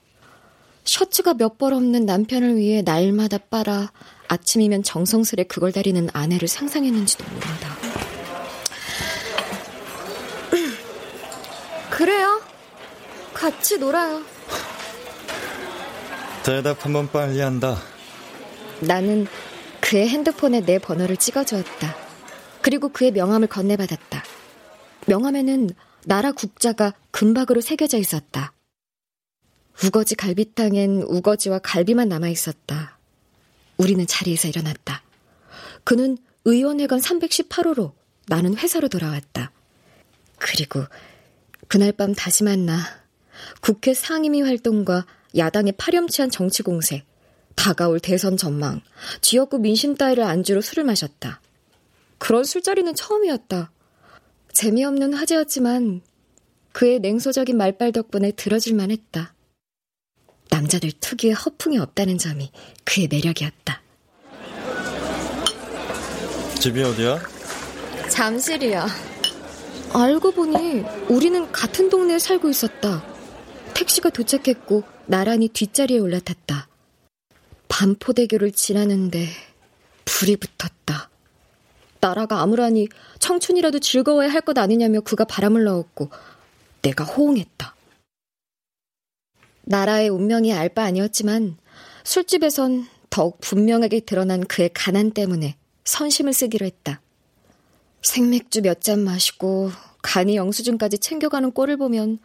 [0.85, 3.93] 셔츠가 몇 벌 없는 남편을 위해 날마다 빨아
[4.29, 7.77] 아침이면 정성스레 그걸 다리는 아내를 상상했는지도 모른다.
[11.91, 12.41] 그래요.
[13.35, 14.25] 같이 놀아요.
[16.47, 17.77] 대답 한번 빨리 한다.
[18.81, 19.27] 나는
[19.81, 21.97] 그의 핸드폰에 내 번호를 찍어주었다.
[22.63, 24.23] 그리고 그의 명함을 건네받았다.
[25.09, 25.71] 명함에는
[26.05, 28.53] 나라 국자가 금박으로 새겨져 있었다.
[29.85, 32.97] 우거지 갈비탕엔 우거지와 갈비만 남아 있었다.
[33.77, 35.03] 우리는 자리에서 일어났다.
[35.83, 37.91] 그는 의원회관 318호로
[38.29, 39.51] 나는 회사로 돌아왔다.
[40.39, 40.85] 그리고
[41.67, 42.79] 그날 밤 다시 만나
[43.61, 47.05] 국회 상임위 활동과 야당의 파렴치한 정치 공세,
[47.55, 48.81] 다가올 대선 전망,
[49.21, 51.41] 지역구 민심 따위를 안주로 술을 마셨다.
[52.19, 53.71] 그런 술자리는 처음이었다.
[54.53, 56.01] 재미없는 화제였지만
[56.73, 59.35] 그의 냉소적인 말빨 덕분에 들어줄만 했다.
[60.51, 62.51] 남자들 특유의 허풍이 없다는 점이
[62.85, 63.83] 그의 매력이었다.
[66.61, 67.21] 집이 어디야?
[68.11, 68.87] 잠실이야.
[69.93, 73.05] 알고 보니 우리는 같은 동네에 살고 있었다.
[73.75, 76.69] 택시가 도착했고 나란히 뒷자리에 올라탔다.
[77.69, 79.29] 반포대교를 지나는데
[80.05, 81.11] 불이 붙었다.
[82.01, 82.89] 나라가 아무라니
[83.19, 86.11] 청춘이라도 즐거워야 할 것 아니냐며 그가 바람을 넣었고
[86.83, 87.75] 내가 호응했다.
[89.63, 91.57] 나라의 운명이 알 바 아니었지만
[92.05, 97.01] 술집에선 더욱 분명하게 드러난 그의 가난 때문에 선심을 쓰기로 했다.
[98.03, 99.71] 생맥주 몇 잔 마시고
[100.03, 102.19] 간이 영수증까지 챙겨가는 꼴을 보면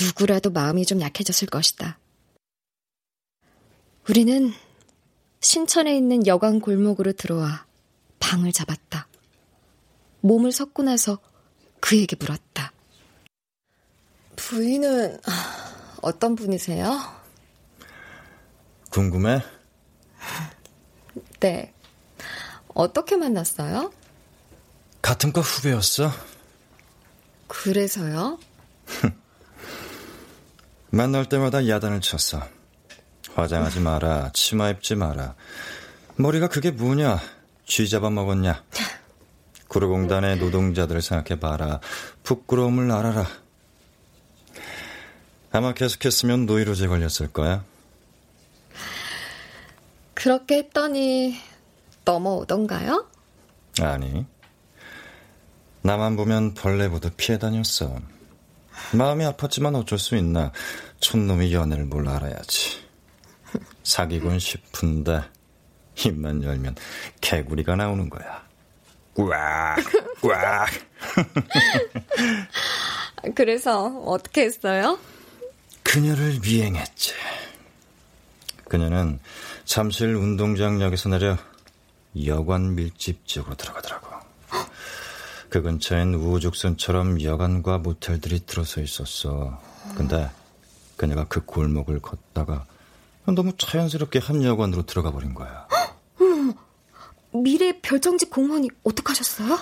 [0.00, 1.98] 누구라도 마음이 좀 약해졌을 것이다.
[4.10, 4.52] 우리는
[5.38, 7.64] 신천에 있는 여관 골목으로 들어와
[8.18, 9.06] 방을 잡았다.
[10.22, 11.20] 몸을 섞고 나서
[11.78, 12.72] 그에게 물었다.
[14.34, 15.20] 부인은
[16.02, 16.92] 어떤 분이세요?
[18.90, 19.44] 궁금해?
[21.38, 21.72] 네.
[22.74, 23.92] 어떻게 만났어요?
[25.02, 26.10] 같은 과 후배였어.
[27.46, 28.40] 그래서요?
[30.90, 32.59] 만날 때마다 야단을 쳤어.
[33.34, 35.34] 화장하지 마라, 치마 입지 마라.
[36.16, 37.20] 머리가 그게 뭐냐?
[37.64, 38.62] 쥐 잡아먹었냐?
[39.68, 41.80] 구로공단의 노동자들을 생각해봐라.
[42.24, 43.26] 부끄러움을 알아라.
[45.52, 47.64] 아마 계속했으면 노이로제 걸렸을 거야.
[50.14, 51.36] 그렇게 했더니
[52.04, 53.06] 넘어오던가요?
[53.80, 54.26] 아니.
[55.82, 57.96] 나만 보면 벌레 보듯 피해 다녔어.
[58.92, 60.52] 마음이 아팠지만 어쩔 수 있나.
[61.00, 62.89] 촌놈이 연애를 뭘 알아야지.
[63.82, 65.22] 사귀곤 싶은데
[66.04, 66.76] 입만 열면
[67.20, 68.44] 개구리가 나오는 거야.
[69.14, 69.76] 꽉,
[70.22, 70.66] 꽉.
[73.34, 74.98] 그래서 어떻게 했어요?
[75.82, 77.14] 그녀를 미행했지.
[78.68, 79.18] 그녀는
[79.64, 81.36] 잠실 운동장역에서 내려
[82.24, 84.10] 여관 밀집 지역으로 들어가더라고.
[85.48, 89.60] 그 근처엔 우후죽순처럼 여관과 모텔들이 들어서 있었어.
[89.96, 90.30] 근데
[90.96, 92.66] 그녀가 그 골목을 걷다가
[93.26, 95.66] 너무 자연스럽게 한 여관으로 들어가 버린 거야.
[96.20, 96.54] 어머,
[97.32, 99.58] 미래 별정직 공무원이 어떡하셨어요?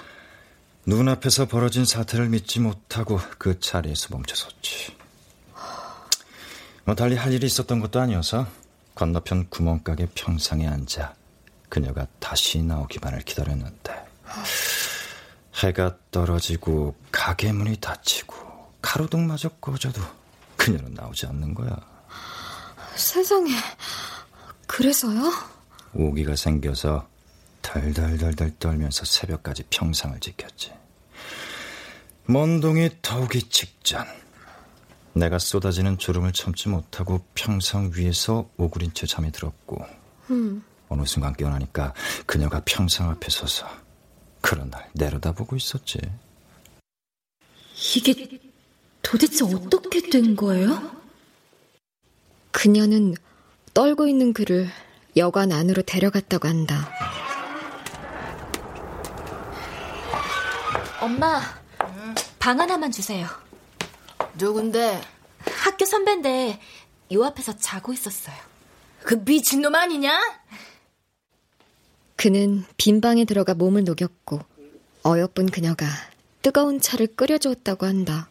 [0.87, 4.97] 눈앞에서 벌어진 사태를 믿지 못하고 그 자리에서 멈춰섰지.
[6.85, 8.47] 뭐 달리 할 일이 있었던 것도 아니어서
[8.95, 11.15] 건너편 구멍가게 평상에 앉아
[11.69, 13.95] 그녀가 다시 나오기만을 기다렸는데
[15.63, 18.35] 해가 떨어지고 가게 문이 닫히고
[18.81, 20.01] 가로등마저 꺼져도
[20.57, 21.77] 그녀는 나오지 않는 거야.
[22.99, 23.53] 세상에
[24.67, 25.33] 그래서요?
[25.95, 27.09] 오기가 생겨서
[27.63, 30.73] 덜덜덜덜 떨면서 새벽까지 평상을 지켰지.
[32.27, 34.05] 먼 동이 더우기 직전
[35.15, 39.85] 내가 쏟아지는 졸음을 참지 못하고 평상 위에서 오그린 채 잠이 들었고
[40.31, 40.63] 음.
[40.89, 41.95] 어느 순간 깨어나니까
[42.27, 43.67] 그녀가 평상 앞에 서서
[44.41, 45.99] 그런 날 내려다보고 있었지.
[47.97, 48.41] 이게
[49.03, 50.98] 도대체 어떻게 된 거예요?
[52.51, 53.15] 그녀는
[53.75, 54.69] 떨고 있는 그를
[55.17, 56.91] 여관 안으로 데려갔다고 한다.
[61.01, 61.41] 엄마,
[62.39, 63.27] 방 하나만 주세요.
[64.37, 65.01] 누군데?
[65.39, 66.61] 학교 선배인데
[67.13, 68.37] 요 앞에서 자고 있었어요.
[69.03, 70.21] 그 미친놈 아니냐?
[72.17, 74.41] 그는 빈 방에 들어가 몸을 녹였고
[75.07, 75.87] 어여쁜 그녀가
[76.43, 78.29] 뜨거운 차를 끓여주었다고 한다.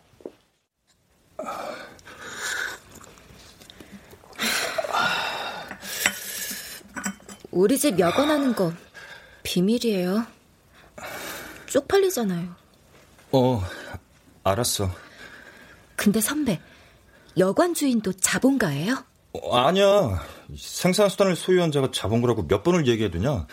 [7.58, 8.72] 우리 집 여관하는 거
[9.42, 10.28] 비밀이에요.
[11.66, 12.56] 쪽팔리잖아요.
[13.32, 13.64] 어,
[14.44, 14.92] 알았어.
[15.96, 16.62] 근데 선배,
[17.36, 19.04] 여관 주인도 자본가예요?
[19.34, 20.24] 어, 아니야.
[20.56, 23.48] 생산수단을 소유한 자가 자본가라고 몇 번을 얘기해두냐?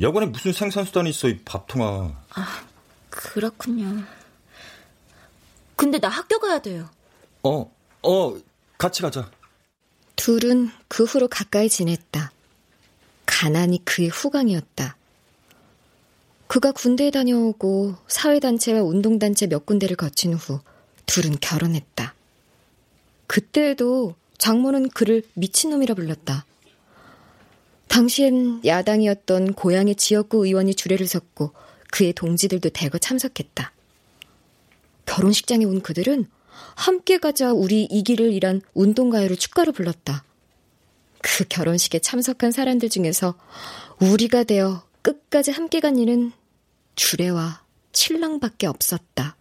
[0.00, 2.22] 여관에 무슨 생산수단이 있어, 이 밥통아.
[2.30, 2.62] 아,
[3.10, 4.00] 그렇군요.
[5.74, 6.88] 근데 나 학교 가야 돼요.
[7.42, 7.68] 어,
[8.02, 8.36] 어,
[8.78, 9.28] 같이 가자.
[10.14, 12.30] 둘은 그 후로 가까이 지냈다.
[13.38, 14.96] 가난이 그의 후광이었다.
[16.48, 20.58] 그가 군대에 다녀오고 사회단체와 운동단체 몇 군데를 거친 후
[21.06, 22.14] 둘은 결혼했다.
[23.28, 26.46] 그때에도 장모는 그를 미친놈이라 불렀다.
[27.86, 31.52] 당시엔 야당이었던 고향의 지역구 의원이 주례를 섰고
[31.92, 33.72] 그의 동지들도 대거 참석했다.
[35.06, 36.26] 결혼식장에 온 그들은
[36.74, 40.24] 함께 가자 우리 이 길을 일한 운동가요를 축가로 불렀다.
[41.20, 43.34] 그 결혼식에 참석한 사람들 중에서
[44.00, 46.32] 우리가 되어 끝까지 함께 간 이는
[46.94, 49.36] 주례와 칠랑밖에 없었다.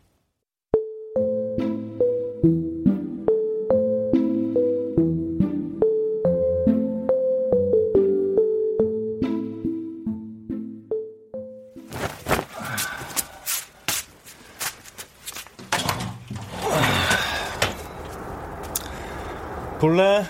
[19.79, 20.25] 볼래?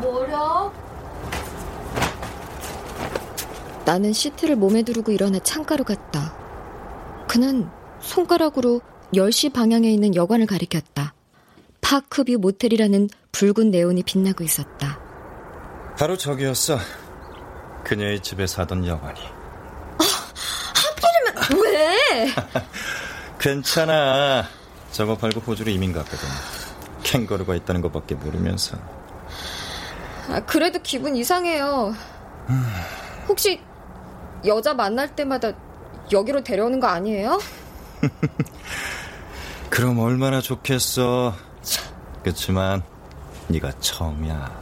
[0.00, 0.72] 뭐려?
[3.90, 6.32] 나는 시트를 몸에 두르고 일어나 창가로 갔다.
[7.26, 8.80] 그는 손가락으로
[9.12, 11.12] 10시 방향에 있는 여관을 가리켰다.
[11.80, 15.00] 파크뷰 모텔이라는 붉은 네온이 빛나고 있었다.
[15.98, 16.78] 바로 저기였어.
[17.82, 19.20] 그녀의 집에 사던 여관이.
[19.98, 22.28] 하필이면 왜?
[23.40, 24.44] 괜찮아.
[24.92, 26.28] 저거 팔고 호주로 이민 갔거든.
[27.02, 28.78] 캥거루가 있다는 것밖에 모르면서.
[30.28, 31.92] 아, 그래도 기분 이상해요.
[33.26, 33.60] 혹시
[34.46, 35.52] 여자 만날 때마다
[36.12, 37.38] 여기로 데려오는 거 아니에요?
[39.70, 41.34] 그럼 얼마나 좋겠어.
[42.24, 42.82] 그치만
[43.48, 44.60] 네가 처음이야.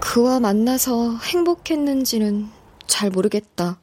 [0.00, 2.48] 그와 만나서 행복했는지는
[2.86, 3.78] 잘 모르겠다.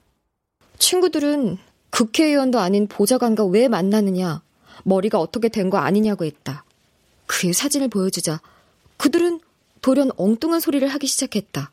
[0.79, 1.57] 친구들은
[1.89, 4.41] 국회의원도 아닌 보좌관과 왜 만나느냐,
[4.83, 6.63] 머리가 어떻게 된 거 아니냐고 했다.
[7.27, 8.39] 그의 사진을 보여주자
[8.97, 9.39] 그들은
[9.81, 11.71] 돌연 엉뚱한 소리를 하기 시작했다.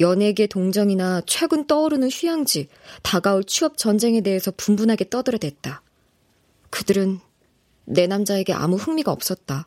[0.00, 2.68] 연예계 동정이나 최근 떠오르는 휴양지,
[3.02, 5.82] 다가올 취업 전쟁에 대해서 분분하게 떠들어댔다.
[6.70, 7.20] 그들은
[7.84, 9.66] 내 남자에게 아무 흥미가 없었다.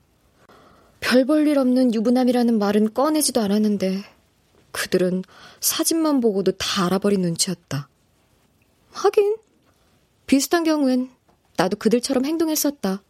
[0.99, 4.03] 별 볼 일 없는 유부남이라는 말은 꺼내지도 않았는데
[4.71, 5.23] 그들은
[5.61, 7.87] 사진만 보고도 다 알아버린 눈치였다.
[8.91, 9.37] 하긴
[10.27, 11.09] 비슷한 경우엔
[11.57, 13.01] 나도 그들처럼 행동했었다.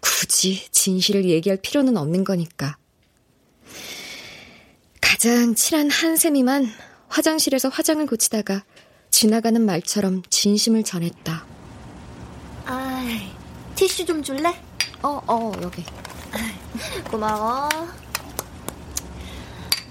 [0.00, 2.76] 굳이 진실을 얘기할 필요는 없는 거니까.
[5.14, 6.66] 가장 친한 한샘이만
[7.08, 8.64] 화장실에서 화장을 고치다가
[9.10, 11.46] 지나가는 말처럼 진심을 전했다.
[12.66, 13.20] 아,
[13.76, 14.60] 티슈 좀 줄래?
[15.04, 15.84] 어, 어, 여기.
[17.12, 17.68] 고마워.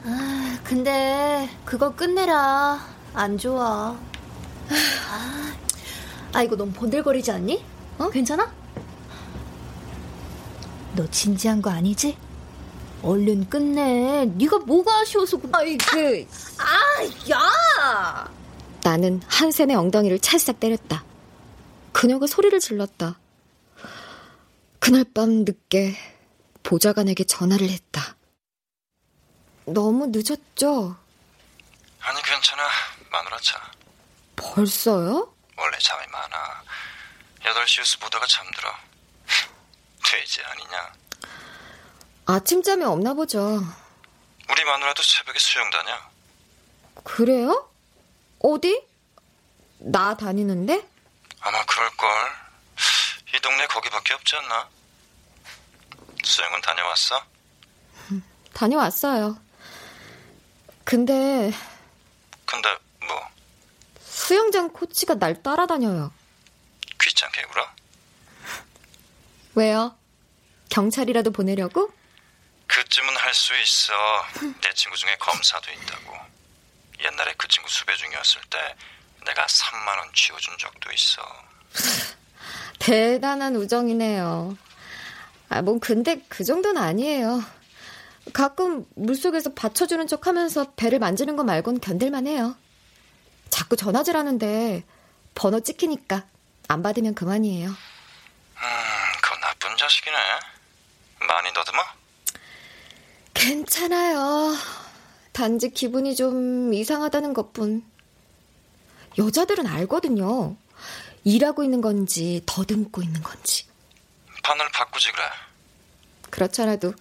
[0.03, 2.85] 아, 근데 그거 끝내라.
[3.13, 3.97] 안 좋아.
[5.09, 5.55] 아,
[6.33, 7.63] 아 이거 너무 번들거리지 않니?
[7.97, 8.09] 어?
[8.09, 8.53] 괜찮아?
[10.97, 12.17] 너 진지한 거 아니지?
[13.03, 14.25] 얼른 끝내.
[14.25, 15.49] 네가 뭐가 아쉬워서 그...
[15.53, 16.25] 아이 그...
[16.57, 18.31] 아, 야!
[18.81, 21.03] 나는 한샘의 엉덩이를 찰싹 때렸다.
[21.91, 23.19] 그녀가 소리를 질렀다.
[24.79, 25.95] 그날 밤 늦게
[26.63, 28.15] 보좌관에게 전화를 했다.
[29.65, 30.97] 너무 늦었죠?
[32.01, 32.63] 아니 괜찮아
[33.09, 33.71] 마누라 차
[34.35, 35.33] 벌써요?
[35.55, 36.63] 원래 잠이 많아
[37.43, 38.69] 8시 뉴스 보다가 잠들어
[40.05, 40.93] 돼지 아니냐
[42.25, 43.61] 아침잠이 없나 보죠
[44.49, 45.91] 우리 마누라도 새벽에 수영 다녀
[47.03, 47.69] 그래요?
[48.39, 48.85] 어디?
[49.79, 50.87] 나 다니는데?
[51.41, 52.09] 아마 그럴걸
[53.35, 54.69] 이 동네 거기밖에 없지 않나
[56.23, 57.23] 수영은 다녀왔어?
[58.53, 59.37] 다녀왔어요
[60.85, 61.51] 근데
[62.45, 63.19] 근데 뭐
[63.99, 66.13] 수영장 코치가 날 따라다녀요
[67.01, 67.67] 귀찮게 굴어?
[69.55, 69.97] 왜요?
[70.69, 71.91] 경찰이라도 보내려고?
[72.67, 73.93] 그쯤은 할 수 있어.
[74.61, 76.17] 내 친구 중에 검사도 있다고.
[77.03, 78.75] 옛날에 그 친구 수배 중이었을 때
[79.25, 81.21] 내가 3만 원 쥐어준 적도 있어.
[82.79, 84.57] 대단한 우정이네요.
[85.49, 87.43] 아, 뭐 근데 그 정도는 아니에요.
[88.33, 92.55] 가끔 물속에서 받쳐주는 척 하면서 배를 만지는 거 말곤 견딜만 해요.
[93.49, 94.83] 자꾸 전화질 하는데
[95.35, 96.25] 번호 찍히니까
[96.69, 97.67] 안 받으면 그만이에요.
[97.69, 97.75] 음,
[99.21, 100.17] 그거 나쁜 자식이네.
[101.27, 101.83] 많이 너듬어?
[103.43, 104.55] 괜찮아요.
[105.33, 107.83] 단지 기분이 좀 이상하다는 것뿐.
[109.17, 110.55] 여자들은 알거든요.
[111.25, 113.67] 일하고 있는 건지 더듬고 있는 건지.
[114.43, 115.23] 판을 바꾸지 그래.
[116.29, 116.93] 그렇잖아도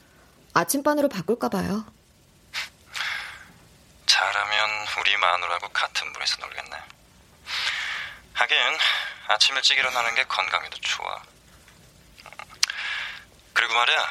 [0.52, 1.85] 아침반으로 바꿀까 봐요.
[4.07, 6.76] 잘하면 우리 마누라고 같은 분에서 놀겠네.
[8.35, 8.57] 하긴
[9.28, 11.22] 아침 일찍 일어나는 게 건강에도 좋아.
[13.52, 14.11] 그리고 말이야.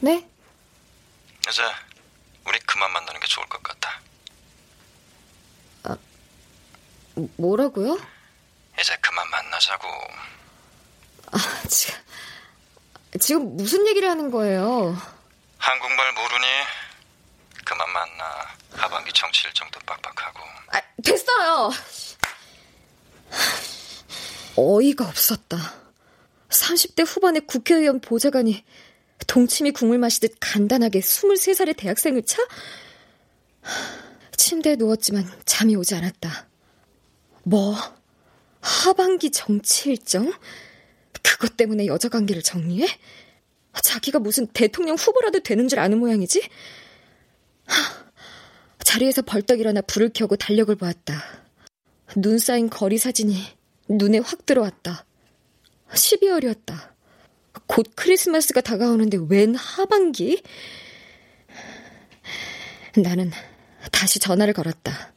[0.00, 0.30] 네?
[1.48, 1.62] 이제
[2.46, 4.00] 우리 그만 만나는 게 좋을 것 같다.
[5.84, 5.96] 아,
[7.36, 7.98] 뭐라고요?
[8.78, 9.88] 이제 그만 만나자고.
[11.32, 12.00] 아, 지금,
[13.20, 14.96] 지금 무슨 얘기를 하는 거예요?
[15.58, 16.46] 한국말 모르니?
[17.64, 18.48] 그만 만나.
[18.72, 20.40] 하반기 정치 일정도 빡빡하고.
[20.68, 21.70] 아, 됐어요.
[24.56, 25.56] 어이가 없었다.
[26.48, 28.64] 30대 후반의 국회의원 보좌관이
[29.26, 32.42] 동치미 국물 마시듯 간단하게 23살의 대학생을 차?
[34.36, 36.48] 침대에 누웠지만 잠이 오지 않았다.
[37.44, 37.76] 뭐?
[38.60, 40.32] 하반기 정치 일정?
[41.22, 42.86] 그것 때문에 여자 관계를 정리해?
[43.82, 46.42] 자기가 무슨 대통령 후보라도 되는 줄 아는 모양이지?
[48.84, 51.22] 자리에서 벌떡 일어나 불을 켜고 달력을 보았다.
[52.16, 53.36] 눈 쌓인 거리 사진이
[53.88, 55.06] 눈에 확 들어왔다.
[55.92, 56.89] 12월이었다.
[57.66, 60.42] 곧 크리스마스가 다가오는데 웬 하반기?
[62.96, 63.30] 나는
[63.92, 65.12] 다시 전화를 걸었다.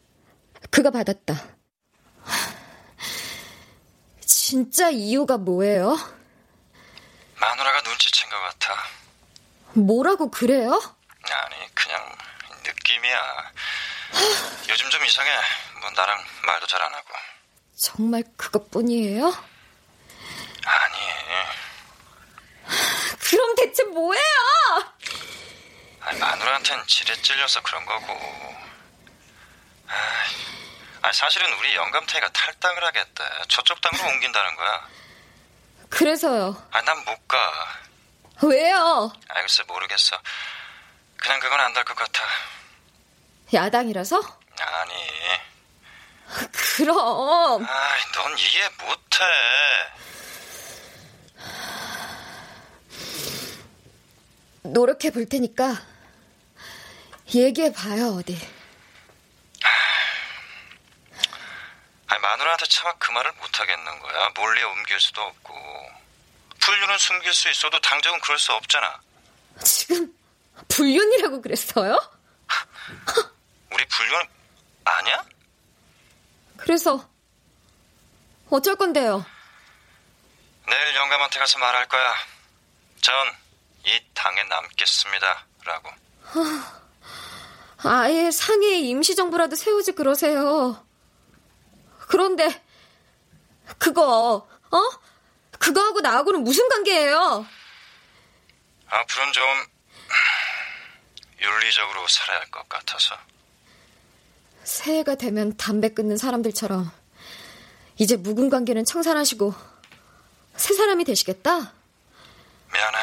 [0.69, 1.49] 그가 받았다.
[4.21, 5.97] 진짜 이유가 뭐예요?
[7.39, 8.75] 마누라가 눈치챈 것 같아.
[9.73, 10.71] 뭐라고 그래요?
[11.23, 12.15] 아니, 그냥
[12.63, 13.51] 느낌이야.
[14.69, 15.29] 요즘 좀 이상해.
[15.81, 17.07] 뭐 나랑 말도 잘 안 하고.
[17.75, 19.25] 정말 그것뿐이에요?
[19.25, 20.97] 아니.
[23.19, 24.23] 그럼 대체 뭐예요?
[26.01, 28.53] 아니, 마누라한텐 지레 찔려서 그런 거고.
[31.01, 33.23] 아, 사실은 우리 영감태가 탈당을 하겠대.
[33.49, 34.87] 저쪽 당으로 옮긴다는 거야.
[35.89, 36.67] 그래서요.
[36.71, 37.37] 아, 난 못 가.
[38.41, 39.11] 왜요?
[39.29, 40.17] 아, 글쎄 모르겠어.
[41.17, 42.23] 그냥 그건 안 될 것 같아.
[43.53, 44.21] 야당이라서?
[44.59, 44.93] 아니.
[46.77, 47.65] 그럼.
[47.69, 49.23] 아이, 넌 이해 못해.
[54.63, 55.81] 노력해 볼 테니까
[57.33, 58.37] 얘기해 봐요 어디.
[62.07, 64.29] 아니, 마누라한테 차마 그 말을 못 하겠는 거야.
[64.35, 65.53] 몰래 옮길 수도 없고.
[66.59, 69.01] 불륜은 숨길 수 있어도 당장은 그럴 수 없잖아.
[69.63, 70.13] 지금
[70.69, 71.99] 불륜이라고 그랬어요?
[73.71, 74.27] 우리 불륜
[74.85, 75.25] 아니야?
[76.57, 77.09] 그래서
[78.49, 79.25] 어쩔 건데요?
[80.67, 82.15] 내일 영감한테 가서 말할 거야.
[83.01, 83.13] 전
[83.85, 85.45] 이 당에 남겠습니다.
[85.65, 85.89] 라고.
[87.85, 90.85] 아예 상해 임시정부라도 세우지 그러세요.
[92.07, 92.61] 그런데
[93.77, 94.79] 그거 어?
[95.59, 97.45] 그거하고 나하고는 무슨 관계예요?
[98.87, 99.43] 앞으로는 좀
[101.41, 103.17] 윤리적으로 살아야 할 것 같아서.
[104.63, 106.89] 새해가 되면 담배 끊는 사람들처럼
[107.97, 109.53] 이제 묵은 관계는 청산하시고
[110.55, 111.73] 새 사람이 되시겠다?
[112.71, 112.97] 미안해.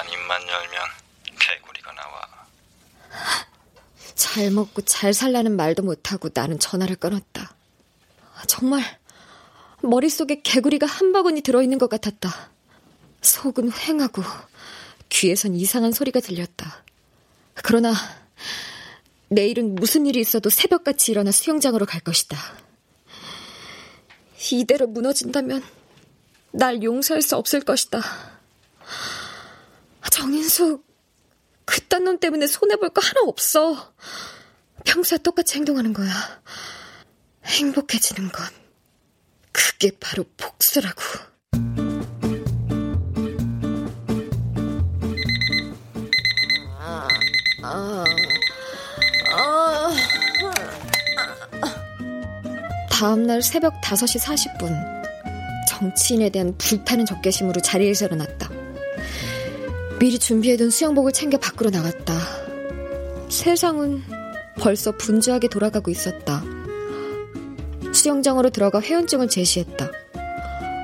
[0.00, 0.80] 난 입만 열면
[1.38, 2.46] 개구리가 나와.
[4.14, 7.54] 잘 먹고 잘 살라는 말도 못하고 나는 전화를 끊었다.
[8.46, 8.82] 정말
[9.82, 12.50] 머릿속에 개구리가 한 바구니 들어있는 것 같았다.
[13.20, 14.24] 속은 휑하고
[15.10, 16.82] 귀에선 이상한 소리가 들렸다.
[17.52, 17.92] 그러나
[19.28, 22.38] 내일은 무슨 일이 있어도 새벽같이 일어나 수영장으로 갈 것이다.
[24.52, 25.62] 이대로 무너진다면
[26.52, 28.00] 날 용서할 수 없을 것이다.
[30.10, 30.86] 정인숙,
[31.64, 33.94] 그딴 놈 때문에 손해볼 거 하나 없어.
[34.84, 36.12] 평소와 똑같이 행동하는 거야.
[37.44, 38.46] 행복해지는 건
[39.52, 41.00] 그게 바로 복수라고.
[52.90, 55.00] 다음날 새벽 5시 40분
[55.68, 58.59] 정치인에 대한 불타는 적개심으로 자리에서 일어났다.
[60.00, 62.14] 미리 준비해둔 수영복을 챙겨 밖으로 나갔다.
[63.28, 64.02] 세상은
[64.58, 66.42] 벌써 분주하게 돌아가고 있었다.
[67.92, 69.90] 수영장으로 들어가 회원증을 제시했다.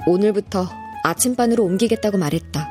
[0.06, 0.68] 오늘부터
[1.02, 2.68] 아침반으로 옮기겠다고 말했다.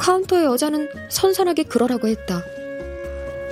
[0.00, 2.42] 카운터의 여자는 선선하게 그러라고 했다.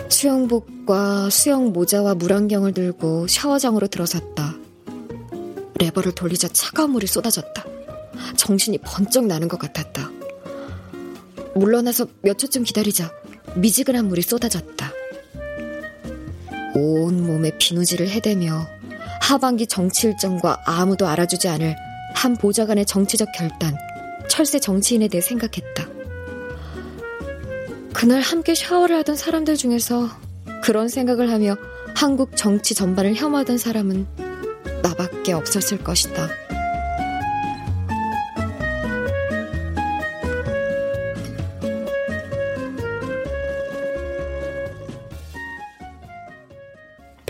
[0.09, 4.57] 수영복과 수영 모자와 물안경을 들고 샤워장으로 들어섰다.
[5.79, 7.65] 레버를 돌리자 차가운 물이 쏟아졌다.
[8.37, 10.10] 정신이 번쩍 나는 것 같았다.
[11.55, 13.13] 물러나서 몇 초쯤 기다리자
[13.57, 14.93] 미지근한 물이 쏟아졌다.
[16.75, 18.67] 온 몸에 비누질을 해대며
[19.21, 21.77] 하반기 정치 일정과 아무도 알아주지 않을
[22.15, 23.77] 한 보좌관의 정치적 결단,
[24.29, 25.89] 철새 정치인에 대해 생각했다.
[27.93, 30.09] 그날 함께 샤워를 하던 사람들 중에서
[30.63, 31.57] 그런 생각을 하며
[31.95, 34.07] 한국 정치 전반을 혐오하던 사람은
[34.83, 36.29] 나밖에 없었을 것이다.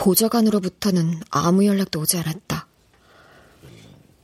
[0.01, 2.67] 보좌관으로부터는 아무 연락도 오지 않았다.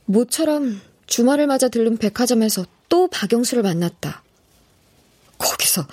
[0.05, 4.23] 모처럼 주말을 맞아 들른 백화점에서 또 박영수를 만났다.
[5.37, 5.85] 거기서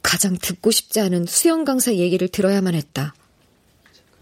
[0.00, 3.14] 가장 듣고 싶지 않은 수영 강사 얘기를 들어야만 했다.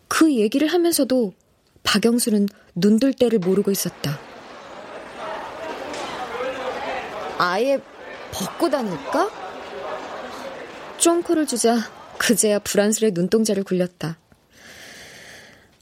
[0.09, 1.35] 그 얘기를 하면서도
[1.83, 4.19] 박영수는 눈들 때를 모르고 있었다.
[7.37, 7.79] 아예
[8.33, 9.31] 벗고 다닐까?
[10.97, 11.77] 쫑코를 주자
[12.17, 14.17] 그제야 불안스레 눈동자를 굴렸다.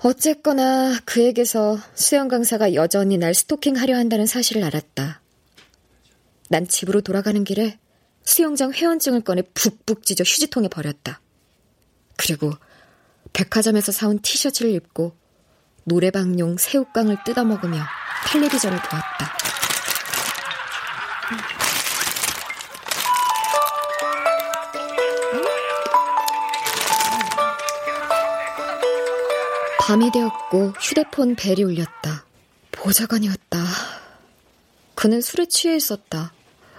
[0.04, 5.20] 어쨌거나 그에게서 수영 강사가 여전히 날 스토킹하려 한다는 사실을 알았다.
[6.48, 7.78] 난 집으로 돌아가는 길에
[8.24, 11.20] 수영장 회원증을 꺼내 북북 찢어 휴지통에 버렸다.
[12.16, 12.52] 그리고
[13.32, 15.16] 백화점에서 사온 티셔츠를 입고
[15.84, 17.80] 노래방용 새우깡을 뜯어먹으며
[18.28, 19.32] 텔레비전을 보았다.
[29.84, 32.24] 밤이 되었고 휴대폰 벨이 울렸다.
[32.70, 33.64] 보좌관이었다.
[34.94, 36.32] 그는 술에 취해 있었다.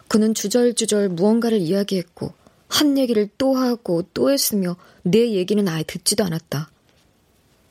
[0.07, 2.33] 그는 주절주절 무언가를 이야기했고
[2.69, 6.71] 한 얘기를 또 하고 또 했으며 내 얘기는 아예 듣지도 않았다.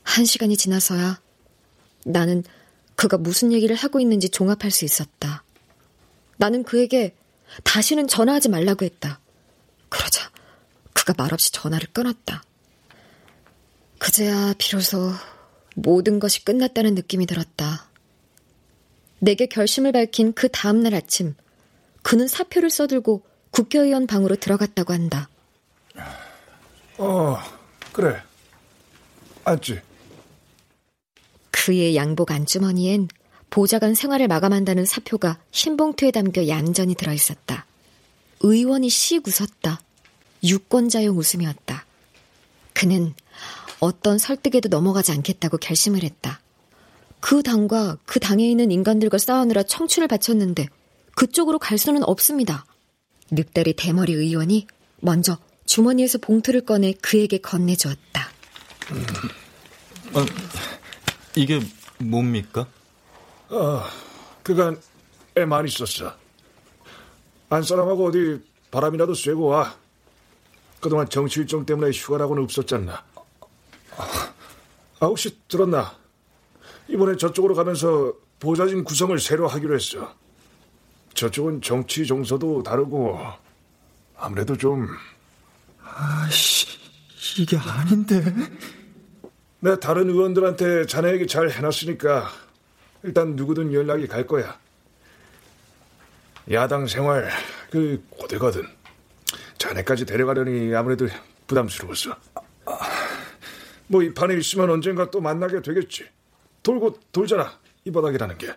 [0.03, 1.19] 한 시간이 지나서야
[2.05, 2.45] 나는
[2.95, 5.45] 그가 무슨 얘기를 하고 있는지 종합할 수 있었다.
[6.37, 7.17] 나는 그에게
[7.65, 9.19] 다시는 전화하지 말라고 했다.
[9.89, 10.31] 그러자
[10.93, 12.43] 그가 말없이 전화를 끊었다.
[14.03, 15.13] 그제야 비로소
[15.77, 17.89] 모든 것이 끝났다는 느낌이 들었다.
[19.21, 21.37] 내게 결심을 밝힌 그 다음날 아침,
[22.03, 25.29] 그는 사표를 써들고 국회의원 방으로 들어갔다고 한다.
[26.99, 27.39] 어,
[27.93, 28.21] 그래.
[29.45, 29.81] 앉지.
[31.53, 33.07] 그의 양복 안주머니엔
[33.51, 37.67] 보좌관 생활을 마감한다는 사표가 흰 봉투에 담겨 얌전히 들어있었다.
[38.41, 39.81] 의원이 씩 웃었다.
[40.43, 41.87] 유권자용 웃음이었다.
[42.75, 43.15] 그는
[43.83, 46.41] 어떤 설득에도 넘어가지 않겠다고 결심을 했다.
[47.19, 50.69] 그 당과 그 당에 있는 인간들과 싸우느라 청춘을 바쳤는데
[51.17, 52.65] 그쪽으로 갈 수는 없습니다.
[53.33, 54.69] 늑다리 대머리 의원이
[55.01, 58.29] 먼저 주머니에서 봉투를 꺼내 그에게 건네주었다.
[58.93, 59.05] 음.
[60.15, 60.27] 어,
[61.35, 61.59] 이게
[61.99, 62.69] 뭡니까?
[63.49, 63.91] 아,
[64.45, 64.81] 그간
[65.37, 66.15] 애 많이 썼어.
[67.51, 69.75] 안 사람하고 어디 바람이라도 쐬고 와.
[70.81, 73.12] 그동안 정치 일정 때문에 휴가라고는 없었잖나.
[75.03, 75.97] 아, 혹시 들었나?
[76.87, 80.15] 이번에 저쪽으로 가면서 보좌진 구성을 새로 하기로 했어.
[81.15, 83.19] 저쪽은 정치 정서도 다르고
[84.17, 84.87] 아무래도 좀
[85.83, 86.69] 아씨
[87.37, 88.23] 이게 아닌데.
[89.59, 92.31] 내 다른 의원들한테 자네 에게 잘 해놨으니까
[93.03, 94.57] 일단 누구든 연락이 갈 거야.
[96.53, 97.29] 야당 생활
[97.73, 98.69] 그 고되거든.
[99.59, 101.09] 자네까지 데려가려니 아무래도
[101.49, 102.17] 부담스러웠어.
[103.93, 106.05] 뭐 이 판에 있으면 언젠가 또 만나게 되겠지.
[106.63, 108.55] 돌고 돌잖아 이 바닥이라는 게.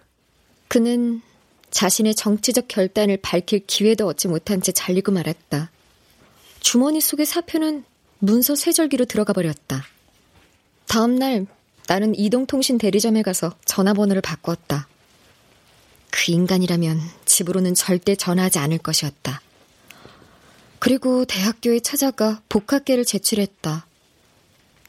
[0.69, 1.21] 그는
[1.71, 5.69] 자신의 정치적 결단을 밝힐 기회도 얻지 못한 채 잘리고 말았다.
[6.61, 7.83] 주머니 속의 사표는
[8.19, 9.83] 문서 세절기로 들어가 버렸다.
[10.87, 11.45] 다음 날
[11.87, 14.87] 나는 이동통신 대리점에 가서 전화번호를 바꾸었다.
[16.11, 19.41] 그 인간이라면 집으로는 절대 전화하지 않을 것이었다.
[20.79, 23.84] 그리고 대학교에 찾아가 복학계를 제출했다.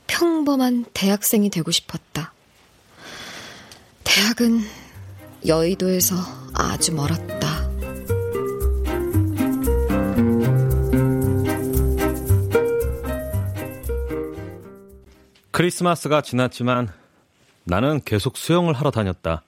[0.07, 2.33] 평범한 대학생이 되고 싶었다.
[4.05, 4.61] 대학은
[5.47, 6.17] 여의도에서
[6.55, 7.67] 아주 멀었다.
[15.51, 16.89] 크리스마스가 지났지만
[17.65, 19.43] 나는 계속 수영을 하러 다녔다.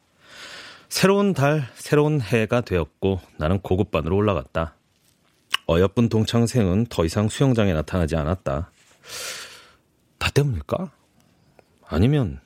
[0.89, 4.75] 새로운 달, 새로운 해가 되었고 나는 고급반으로 올라갔다.
[5.69, 8.71] 어여쁜 동창생은 더 이상 수영장에 나타나지 않았다.
[10.29, 10.91] 나 때문일까?
[11.89, 12.39] 아니면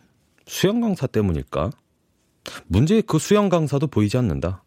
[0.46, 1.72] 수영 강사 때문일까?
[2.66, 4.62] 문제의 그 수영 강사도 보이지 않는다.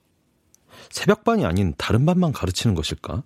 [0.89, 3.23] 새벽반이 아닌 다른 반만 가르치는 것일까?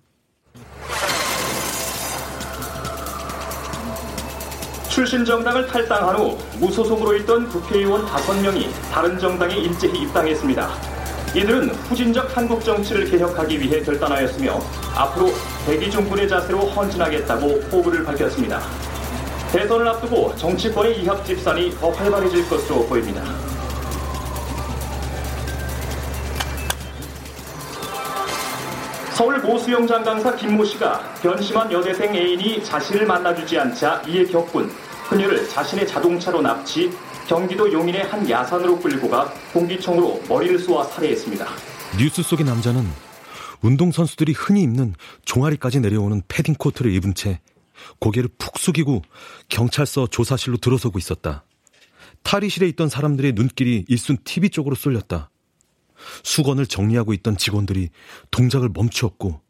[4.88, 10.70] 출신 정당을 탈당한 후 무소속으로 있던 국회의원 5명이 다른 정당에 일제히 입당했습니다.
[11.34, 14.60] 이들은 후진적 한국 정치를 개혁하기 위해 결단하였으며
[14.94, 15.30] 앞으로
[15.66, 18.60] 대기중군의 자세로 헌신하겠다고 포부를 밝혔습니다.
[19.52, 23.24] 대선을 앞두고 정치권의 이합 집산이 더 활발해질 것으로 보입니다.
[29.12, 34.70] 서울 모 수영장 강사 김모 씨가 변심한 여대생 애인이 자신을 만나주지 않자 이에 겪은
[35.08, 36.90] 그녀를 자신의 자동차로 납치
[37.26, 41.46] 경기도 용인의 한 야산으로 끌고 가 공기총으로 머리를 쏘아 살해했습니다.
[41.98, 42.86] 뉴스 속의 남자는
[43.62, 44.94] 운동선수들이 흔히 입는
[45.24, 47.40] 종아리까지 내려오는 패딩 코트를 입은 채
[47.98, 49.02] 고개를 푹 숙이고
[49.48, 51.44] 경찰서 조사실로 들어서고 있었다.
[52.22, 55.30] 탈의실에 있던 사람들의 눈길이 일순 TV 쪽으로 쏠렸다.
[56.22, 57.90] 수건을 정리하고 있던 직원들이
[58.30, 59.40] 동작을 멈추었고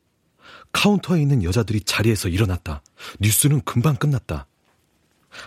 [0.73, 2.83] 카운터에 있는 여자들이 자리에서 일어났다.
[3.21, 4.47] 뉴스는 금방 끝났다.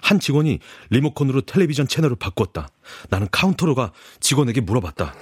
[0.02, 2.70] 한 직원이 리모컨으로 텔레비전 채널을 바꿨다.
[3.10, 5.14] 나는 카운터로 가 직원에게 물어봤다.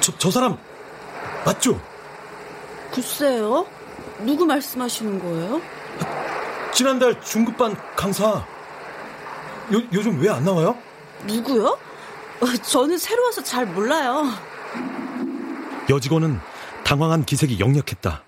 [0.00, 0.56] 저, 저 사람
[1.44, 1.80] 맞죠?
[2.92, 3.66] 글쎄요.
[4.24, 5.60] 누구 말씀하시는 거예요?
[6.78, 8.24] 지난달 중급반 강사.
[9.72, 10.78] 요, 요즘 왜 안 나와요?
[11.26, 11.76] 누구요?
[12.40, 14.22] 어, 저는 새로 와서 잘 몰라요.
[15.90, 16.38] 여직원은
[16.84, 18.22] 당황한 기색이 역력했다.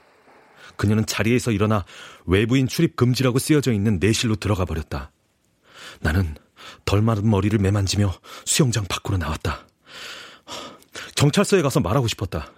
[0.75, 1.85] 그녀는 자리에서 일어나
[2.27, 5.13] 외부인 출입 금지라고 쓰여져 있는 내실로 들어가 버렸다.
[6.01, 6.35] 나는
[6.85, 8.13] 덜 마른 머리를 매만지며
[8.47, 9.61] 수영장 밖으로 나왔다.
[11.15, 12.51] 경찰서에 가서 말하고 싶었다.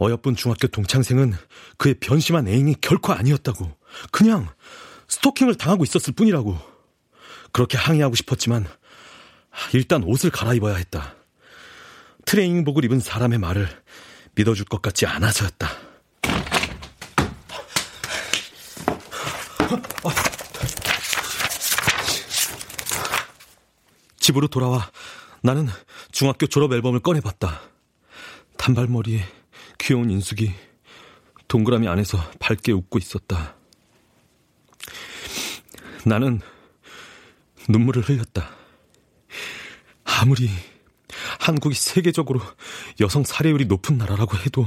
[0.00, 1.34] 어여쁜 중학교 동창생은
[1.78, 3.70] 그의 변심한 애인이 결코 아니었다고.
[4.10, 4.48] 그냥
[5.08, 6.58] 스토킹을 당하고 있었을 뿐이라고.
[7.52, 8.66] 그렇게 항의하고 싶었지만
[9.72, 11.14] 일단 옷을 갈아입어야 했다.
[12.26, 13.68] 트레이닝복을 입은 사람의 말을
[14.34, 15.70] 믿어줄 것 같지 않아서였다.
[24.18, 24.90] 집으로 돌아와
[25.40, 25.68] 나는
[26.10, 27.62] 중학교 졸업 앨범을 꺼내봤다.
[28.58, 29.24] 단발머리에
[29.78, 30.52] 귀여운 인숙이
[31.48, 33.56] 동그라미 안에서 밝게 웃고 있었다.
[36.04, 36.40] 나는
[37.68, 38.50] 눈물을 흘렸다.
[40.04, 40.48] 아무리
[41.40, 42.40] 한국이 세계적으로
[43.00, 44.66] 여성 살해율이 높은 나라라고 해도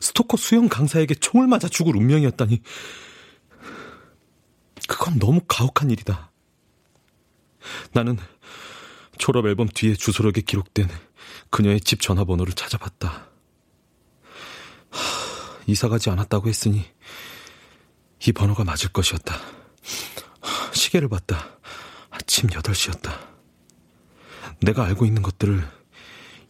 [0.00, 2.62] 스토커 수영 강사에게 총을 맞아 죽을 운명이었다니
[4.88, 6.30] 그건 너무 가혹한 일이다.
[7.92, 8.18] 나는
[9.18, 10.88] 졸업 앨범 뒤에 주소록에 기록된
[11.50, 13.31] 그녀의 집 전화번호를 찾아봤다.
[15.66, 16.90] 이사 가지 않았다고 했으니
[18.26, 19.40] 이 번호가 맞을 것이었다.
[20.72, 21.58] 시계를 봤다.
[22.10, 23.18] 아침 8시였다.
[24.60, 25.68] 내가 알고 있는 것들을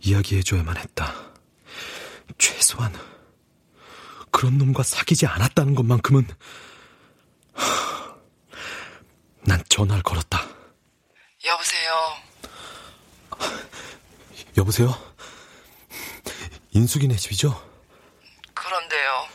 [0.01, 1.15] 이야기해줘야만 했다.
[2.39, 2.93] 최소한
[4.31, 6.27] 그런 놈과 사귀지 않았다는 것만큼은
[9.45, 10.47] 난 전화를 걸었다.
[11.45, 11.93] 여보세요.
[14.57, 14.95] 여보세요?
[16.73, 17.72] 인숙이네 집이죠?
[18.73, 19.29] 그런데요.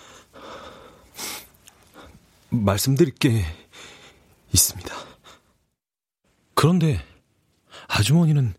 [2.50, 3.46] 말씀드릴 게
[4.52, 4.96] 있습니다.
[6.56, 7.06] 그런데
[7.88, 8.56] 아주머니는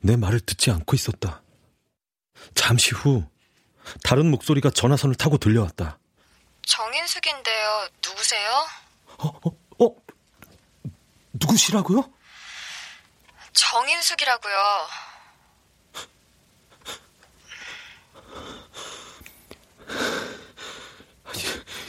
[0.00, 1.42] 내 말을 듣지 않고 있었다.
[2.54, 3.28] 잠시 후
[4.02, 5.98] 다른 목소리가 전화선을 타고 들려왔다.
[6.64, 7.88] 정인숙인데요.
[8.02, 8.66] 누구세요?
[9.18, 9.96] 어, 어, 어?
[11.34, 12.10] 누구시라고요?
[13.52, 14.56] 정인숙이라고요.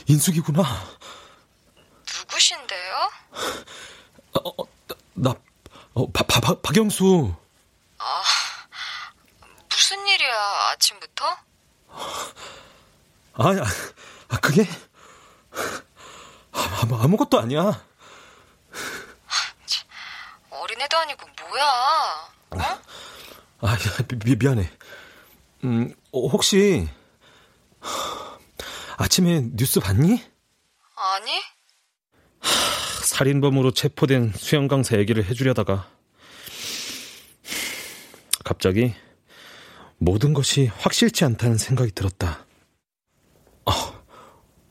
[0.10, 0.64] 인숙이구나.
[2.18, 3.12] 누구신데요?
[4.34, 4.68] 어, 어,
[5.14, 5.36] 나,
[5.94, 7.32] 어, 바, 바, 바, 박영수.
[8.00, 8.24] 아,
[9.70, 10.36] 무슨 일이야,
[10.72, 11.26] 아침부터?
[13.34, 13.44] 아,
[14.30, 14.68] 아 그게
[16.54, 17.86] 아, 아무것도 아니야.
[20.50, 21.64] 어린애도 아니고 뭐야?
[22.50, 22.82] 어?
[23.62, 23.78] 아,
[24.26, 24.72] 미, 미안해.
[25.66, 26.90] 음, 어, 혹시
[29.04, 30.22] 아침에 뉴스 봤니?
[30.96, 31.42] 아니?
[33.06, 35.90] 살인범으로 체포된 수영 강사 얘기를 해주려다가
[38.44, 38.94] 갑자기
[39.98, 42.46] 모든 것이 확실치 않다는 생각이 들었다.
[43.66, 43.72] 어,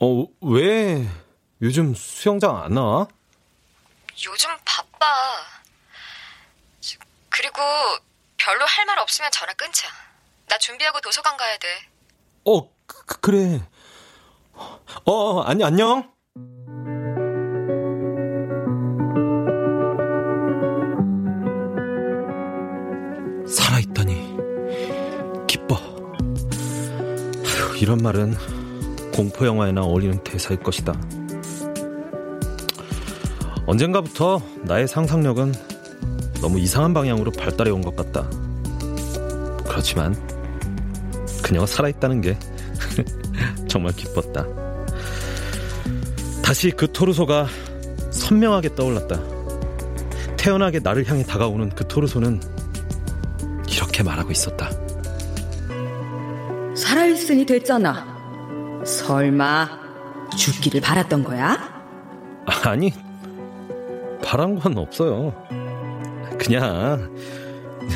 [0.01, 1.09] 어, 왜
[1.63, 3.09] 요즘 수영장 안 나와?
[4.27, 5.07] 요즘 바빠.
[7.31, 7.63] 그리고
[8.37, 9.89] 별로 할 말 없으면 전화 끊자.
[10.49, 11.89] 나 준비하고 도서관 가야 돼.
[12.45, 13.63] 어, 그, 그래.
[15.05, 16.05] 어, 아니, 안녕.
[23.47, 24.37] 살아있다니
[25.47, 25.77] 기뻐.
[25.77, 28.35] 아휴, 이런 말은
[29.15, 30.93] 공포 영화에나 어울리는 대사일 것이다.
[33.67, 35.53] 언젠가부터 나의 상상력은
[36.41, 38.29] 너무 이상한 방향으로 발달해 온 것 같다.
[39.67, 40.15] 그렇지만
[41.43, 42.39] 그녀가 살아있다는 게
[43.69, 44.47] 정말 기뻤다.
[46.43, 47.47] 다시 그 토르소가
[48.11, 49.21] 선명하게 떠올랐다.
[50.37, 52.41] 태연하게 나를 향해 다가오는 그 토르소는
[53.71, 54.71] 이렇게 말하고 있었다.
[56.75, 58.83] 살아있으니 됐잖아.
[58.85, 59.69] 설마
[60.37, 61.59] 죽기를 바랐던 거야?
[62.65, 62.93] 아니,
[64.23, 65.35] 바란 건 없어요.
[66.39, 67.15] 그냥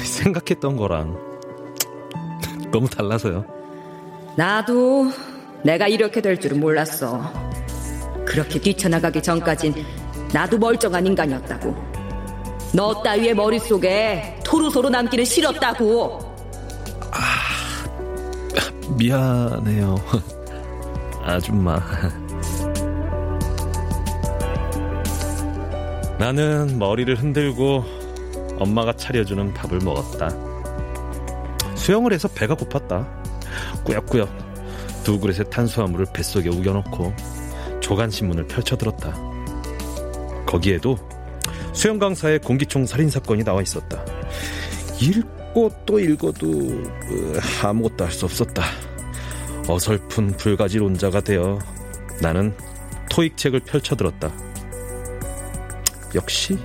[0.05, 1.17] 생각했던 거랑
[2.71, 3.45] 너무 달라서요.
[4.37, 5.11] 나도
[5.65, 7.33] 내가 이렇게 될 줄은 몰랐어.
[8.27, 9.75] 그렇게 뛰쳐나가기 전까진
[10.33, 11.75] 나도 멀쩡한 인간이었다고.
[12.75, 16.33] 너 따위의 머릿속에 토르소로 남기는 싫었다고.
[18.97, 19.97] 미안해요.
[21.23, 21.81] 아줌마.
[26.19, 27.85] 나는 머리를 흔들고
[28.59, 30.29] 엄마가 차려주는 밥을 먹었다.
[31.75, 33.07] 수영을 해서 배가 고팠다.
[33.85, 34.42] 꾸역꾸역
[35.05, 37.13] 두 그릇의 탄수화물을 뱃속에 우겨넣고
[37.81, 39.15] 조간신문을 펼쳐들었다.
[40.47, 40.97] 거기에도
[41.73, 44.05] 수영 강사의 공기총 살인 사건이 나와 있었다.
[45.01, 48.63] 읽고 또 읽어도 으, 아무것도 할 수 없었다.
[49.69, 51.59] 어설픈 불가지론자가 되어
[52.21, 52.55] 나는
[53.11, 54.31] 토익책을 펼쳐들었다.
[56.15, 56.59] 역시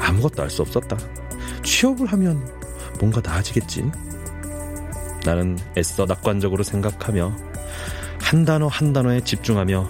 [0.00, 0.96] 아무것도 알 수 없었다.
[1.64, 2.46] 취업을 하면
[2.98, 3.90] 뭔가 나아지겠지.
[5.24, 7.36] 나는 애써 낙관적으로 생각하며
[8.20, 9.88] 한 단어 한 단어에 집중하며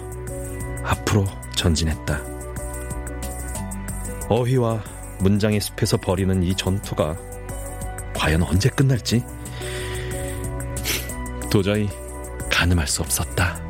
[0.83, 1.25] 앞으로
[1.55, 2.21] 전진했다.
[4.29, 4.83] 어휘와
[5.19, 7.17] 문장의 숲에서 벌이는 이 전투가
[8.15, 9.23] 과연 언제 끝날지
[11.49, 11.87] 도저히
[12.49, 13.62] 가늠할 수 없었다.